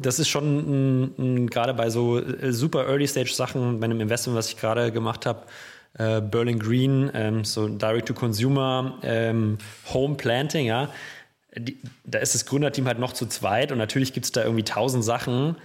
[0.00, 4.92] das ist schon gerade bei so äh, super Early-Stage-Sachen, bei einem Investment, was ich gerade
[4.92, 5.42] gemacht habe,
[5.98, 9.58] äh, Berlin Green, ähm, so Direct-to-Consumer, ähm,
[9.92, 10.88] Home Planting, ja.
[11.56, 14.64] Die, da ist das Gründerteam halt noch zu zweit und natürlich gibt es da irgendwie
[14.64, 15.56] tausend Sachen,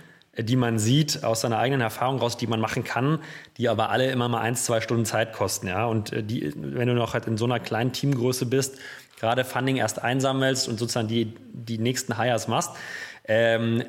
[0.44, 3.20] die man sieht aus seiner eigenen Erfahrung raus, die man machen kann,
[3.58, 5.68] die aber alle immer mal eins, zwei Stunden Zeit kosten.
[5.68, 5.86] Ja?
[5.86, 8.78] Und äh, die, wenn du noch halt in so einer kleinen Teamgröße bist,
[9.20, 12.72] gerade Funding erst einsammelst und sozusagen die, die nächsten Hires machst,
[13.26, 13.84] ähm,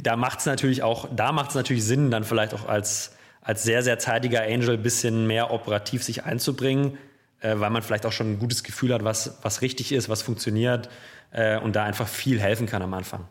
[0.00, 3.62] da macht es natürlich auch, da macht es natürlich Sinn, dann vielleicht auch als, als
[3.62, 6.98] sehr, sehr zeitiger Angel ein bisschen mehr operativ sich einzubringen,
[7.40, 10.22] äh, weil man vielleicht auch schon ein gutes Gefühl hat, was, was richtig ist, was
[10.22, 10.88] funktioniert
[11.30, 13.26] äh, und da einfach viel helfen kann am Anfang.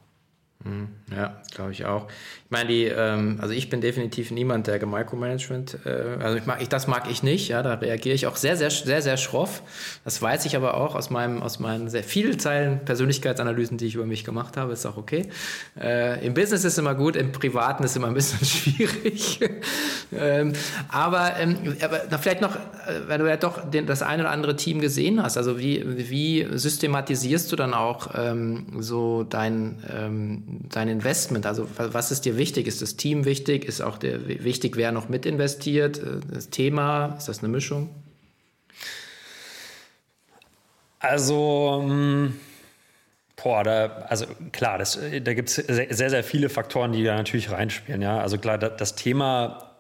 [0.64, 2.08] Hm, ja, glaube ich auch.
[2.46, 5.90] Ich meine, die, ähm, also ich bin definitiv niemand, der Micromanagement, äh,
[6.22, 8.72] also ich mag, ich, das mag ich nicht, ja, da reagiere ich auch sehr, sehr,
[8.72, 9.62] sehr, sehr schroff.
[10.06, 13.96] Das weiß ich aber auch aus meinem, aus meinen sehr vielen Teilen Persönlichkeitsanalysen, die ich
[13.96, 15.28] über mich gemacht habe, ist auch okay.
[15.78, 19.40] Äh, Im Business ist immer gut, im Privaten ist immer ein bisschen schwierig.
[20.18, 20.54] Ähm,
[20.90, 24.56] aber, ähm, aber vielleicht noch, äh, weil du ja doch den, das eine oder andere
[24.56, 30.88] Team gesehen hast, also wie, wie systematisierst du dann auch ähm, so dein, ähm, dein
[30.88, 31.46] Investment?
[31.46, 32.68] Also was ist dir wichtig?
[32.68, 33.66] Ist das Team wichtig?
[33.66, 35.98] Ist auch der, wichtig, wer noch mit investiert?
[35.98, 37.16] Äh, das Thema?
[37.18, 37.90] Ist das eine Mischung?
[41.04, 42.40] Also, hm,
[43.36, 47.52] boah, da, also klar, das, da gibt es sehr, sehr viele Faktoren, die da natürlich
[47.52, 48.02] reinspielen.
[48.02, 48.20] Ja?
[48.20, 49.73] Also klar, das Thema äh,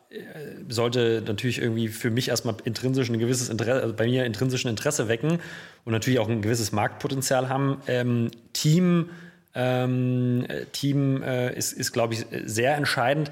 [0.70, 5.08] sollte natürlich irgendwie für mich erstmal intrinsisch ein gewisses Interesse, also bei mir intrinsischen Interesse
[5.08, 5.40] wecken
[5.86, 7.78] und natürlich auch ein gewisses Marktpotenzial haben.
[7.88, 9.10] Ähm, Team,
[9.56, 13.32] ähm, Team äh, ist, ist glaube ich, sehr entscheidend.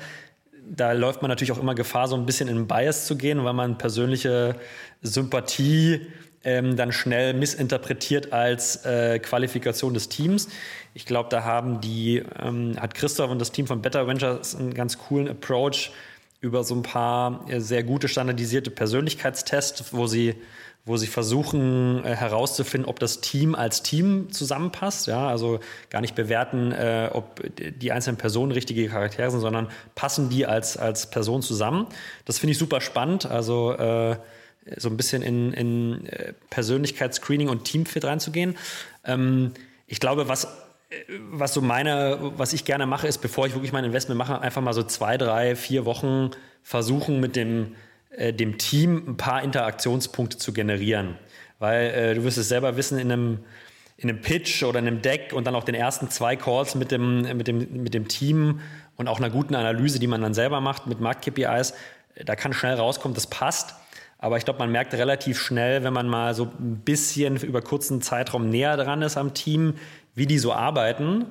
[0.68, 3.54] Da läuft man natürlich auch immer Gefahr, so ein bisschen in Bias zu gehen, weil
[3.54, 4.56] man persönliche
[5.02, 6.08] Sympathie
[6.44, 10.48] ähm, dann schnell missinterpretiert als äh, Qualifikation des Teams.
[10.94, 14.74] Ich glaube, da haben die, ähm, hat Christoph und das Team von Better Ventures einen
[14.74, 15.92] ganz coolen Approach
[16.42, 20.36] über so ein paar äh, sehr gute standardisierte Persönlichkeitstests, wo sie
[20.84, 25.08] wo sie versuchen äh, herauszufinden, ob das Team als Team zusammenpasst.
[25.08, 30.30] Ja, also gar nicht bewerten, äh, ob die einzelnen Personen richtige Charaktere sind, sondern passen
[30.30, 31.86] die als, als Person zusammen.
[32.26, 33.28] Das finde ich super spannend.
[33.28, 34.18] Also äh,
[34.78, 38.58] so ein bisschen in, in äh, Persönlichkeitsscreening und Teamfit reinzugehen.
[39.06, 39.54] Ähm,
[39.86, 40.48] ich glaube, was,
[41.32, 44.62] was so meine, was ich gerne mache, ist, bevor ich wirklich mein Investment mache, einfach
[44.62, 46.32] mal so zwei, drei, vier Wochen
[46.64, 47.76] versuchen, mit dem,
[48.12, 51.18] äh, dem Team ein paar Interaktionspunkte zu generieren.
[51.60, 53.40] Weil äh, du wirst es selber wissen, in einem,
[53.98, 56.92] in einem Pitch oder in einem Deck und dann auch den ersten zwei Calls mit
[56.92, 58.60] dem, mit dem, mit dem Team
[58.98, 61.74] und auch einer guten Analyse, die man dann selber macht mit Markt-KPIs,
[62.26, 63.76] da kann schnell rauskommen, das passt.
[64.18, 68.04] Aber ich glaube, man merkt relativ schnell, wenn man mal so ein bisschen über kurzen
[68.04, 69.74] Zeitraum näher dran ist am Team,
[70.16, 71.26] wie die so arbeiten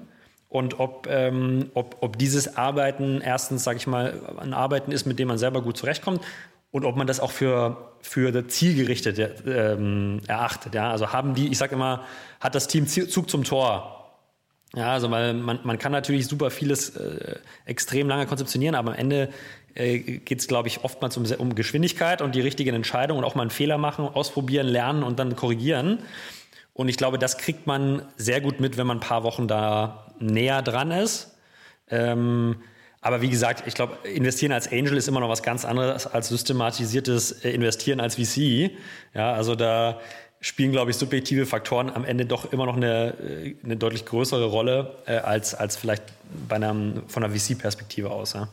[0.49, 5.19] und ob, ähm, ob, ob dieses Arbeiten erstens, sage ich mal, ein Arbeiten ist, mit
[5.19, 6.23] dem man selber gut zurechtkommt
[6.73, 10.75] und ob man das auch für, für zielgerichtet ähm, erachtet.
[10.75, 10.91] Ja?
[10.91, 12.05] Also haben die, ich sage immer,
[12.41, 13.97] hat das Team Zug zum Tor.
[14.75, 18.99] Ja, also weil man, man kann natürlich super vieles äh, extrem lange konzeptionieren, aber am
[18.99, 19.29] Ende
[19.75, 23.35] äh, geht es, glaube ich, oftmals um, um Geschwindigkeit und die richtigen Entscheidungen und auch
[23.35, 25.99] mal einen Fehler machen, ausprobieren, lernen und dann korrigieren.
[26.73, 30.07] Und ich glaube, das kriegt man sehr gut mit, wenn man ein paar Wochen da
[30.19, 31.37] näher dran ist.
[31.89, 32.57] Ähm,
[33.01, 36.29] aber wie gesagt, ich glaube, investieren als Angel ist immer noch was ganz anderes als
[36.29, 38.73] systematisiertes äh, Investieren als VC.
[39.15, 40.01] Ja, also da
[40.41, 44.47] spielen, glaube ich, subjektive Faktoren am Ende doch immer noch eine, äh, eine deutlich größere
[44.47, 46.03] Rolle äh, als, als vielleicht
[46.49, 48.35] bei einem, von einer VC-Perspektive aus.
[48.35, 48.49] Ja.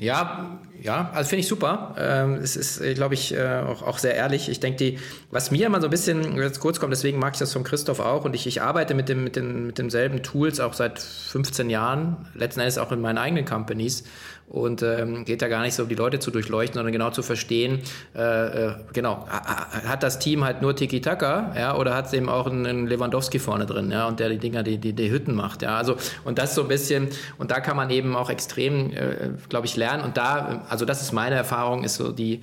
[0.00, 1.96] Ja, ja, also finde ich super.
[1.98, 4.48] Ähm, es ist, äh, glaube ich, äh, auch, auch sehr ehrlich.
[4.48, 4.98] Ich denke, die,
[5.32, 7.98] was mir immer so ein bisschen jetzt kurz kommt, deswegen mag ich das von Christoph
[7.98, 11.68] auch und ich, ich arbeite mit, dem, mit, den, mit demselben Tools auch seit 15
[11.68, 14.04] Jahren, letzten Endes auch in meinen eigenen Companies
[14.48, 17.22] und ähm, geht da gar nicht so, um die Leute zu durchleuchten, sondern genau zu
[17.22, 17.80] verstehen,
[18.14, 22.46] äh, äh, genau, hat das Team halt nur Tiki-Taka, ja, oder hat es eben auch
[22.46, 25.76] einen Lewandowski vorne drin, ja, und der die Dinger, die, die, die Hütten macht, ja,
[25.76, 29.66] also, und das so ein bisschen, und da kann man eben auch extrem, äh, glaube
[29.66, 32.40] ich, lernen, und da, also das ist meine Erfahrung, ist so die,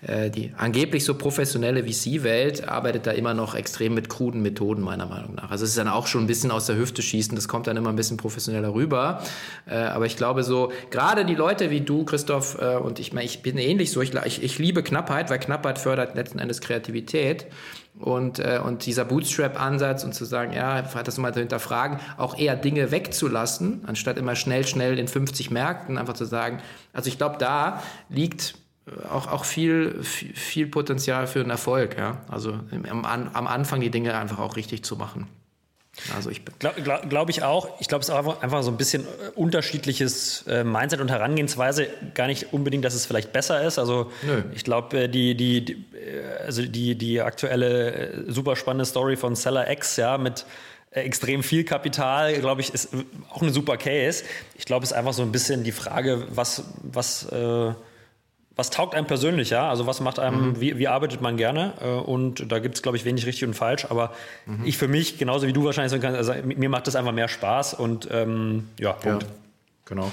[0.00, 5.34] die angeblich so professionelle VC-Welt arbeitet da immer noch extrem mit kruden Methoden, meiner Meinung
[5.34, 5.50] nach.
[5.50, 7.76] Also es ist dann auch schon ein bisschen aus der Hüfte schießen, das kommt dann
[7.76, 9.20] immer ein bisschen professioneller rüber.
[9.66, 13.26] Äh, aber ich glaube so, gerade die Leute wie du, Christoph, äh, und ich meine,
[13.26, 17.46] ich bin ähnlich so, ich, ich, ich liebe Knappheit, weil Knappheit fördert letzten Endes Kreativität.
[17.98, 22.54] Und, äh, und dieser Bootstrap-Ansatz und zu sagen, ja, das mal zu hinterfragen, auch eher
[22.54, 26.60] Dinge wegzulassen, anstatt immer schnell, schnell in 50 Märkten einfach zu sagen,
[26.92, 28.54] also ich glaube, da liegt
[29.10, 31.96] auch, auch viel, viel, viel Potenzial für einen Erfolg.
[31.98, 32.22] Ja?
[32.28, 32.58] Also
[32.88, 35.28] am, am Anfang die Dinge einfach auch richtig zu machen.
[36.14, 37.80] Also ich glaube glaub, glaub ich auch.
[37.80, 41.88] Ich glaube, es ist auch einfach so ein bisschen äh, unterschiedliches äh, Mindset und Herangehensweise.
[42.14, 43.78] Gar nicht unbedingt, dass es vielleicht besser ist.
[43.78, 44.42] Also Nö.
[44.54, 49.34] ich glaube, äh, die, die, die, äh, also die, die aktuelle super spannende Story von
[49.34, 50.46] Seller X, ja, mit
[50.90, 52.88] extrem viel Kapital, glaube ich, ist
[53.30, 54.24] auch eine super Case.
[54.56, 57.72] Ich glaube, es ist einfach so ein bisschen die Frage, was, was äh,
[58.58, 59.70] was taugt einem persönlich, ja?
[59.70, 60.60] Also was macht einem, mhm.
[60.60, 61.74] wie, wie, arbeitet man gerne?
[61.80, 63.86] Äh, und da gibt es, glaube ich, wenig richtig und falsch.
[63.88, 64.12] Aber
[64.46, 64.64] mhm.
[64.64, 67.28] ich für mich, genauso wie du wahrscheinlich sagen kannst, also mir macht das einfach mehr
[67.28, 69.22] Spaß und ähm, ja, Punkt.
[69.22, 69.28] Ja,
[69.84, 70.10] genau.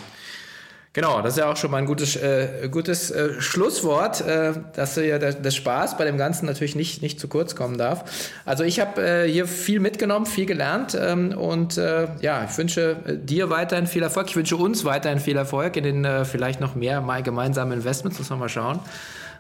[0.96, 4.96] Genau, das ist ja auch schon mal ein gutes, äh, gutes äh, Schlusswort, äh, dass
[4.96, 8.06] ja der, der Spaß bei dem Ganzen natürlich nicht, nicht zu kurz kommen darf.
[8.46, 12.96] Also ich habe äh, hier viel mitgenommen, viel gelernt ähm, und äh, ja, ich wünsche
[13.06, 14.30] äh, dir weiterhin viel Erfolg.
[14.30, 18.30] Ich wünsche uns weiterhin viel Erfolg in den vielleicht noch mehr mal gemeinsamen Investments, muss
[18.30, 18.80] man mal schauen.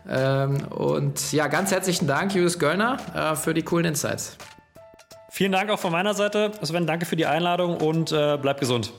[0.09, 2.97] Ähm, und ja, ganz herzlichen Dank, Julius Göllner,
[3.41, 4.35] für die coolen Insights.
[5.29, 6.51] Vielen Dank auch von meiner Seite.
[6.63, 8.91] Sven, danke für die Einladung und bleib gesund.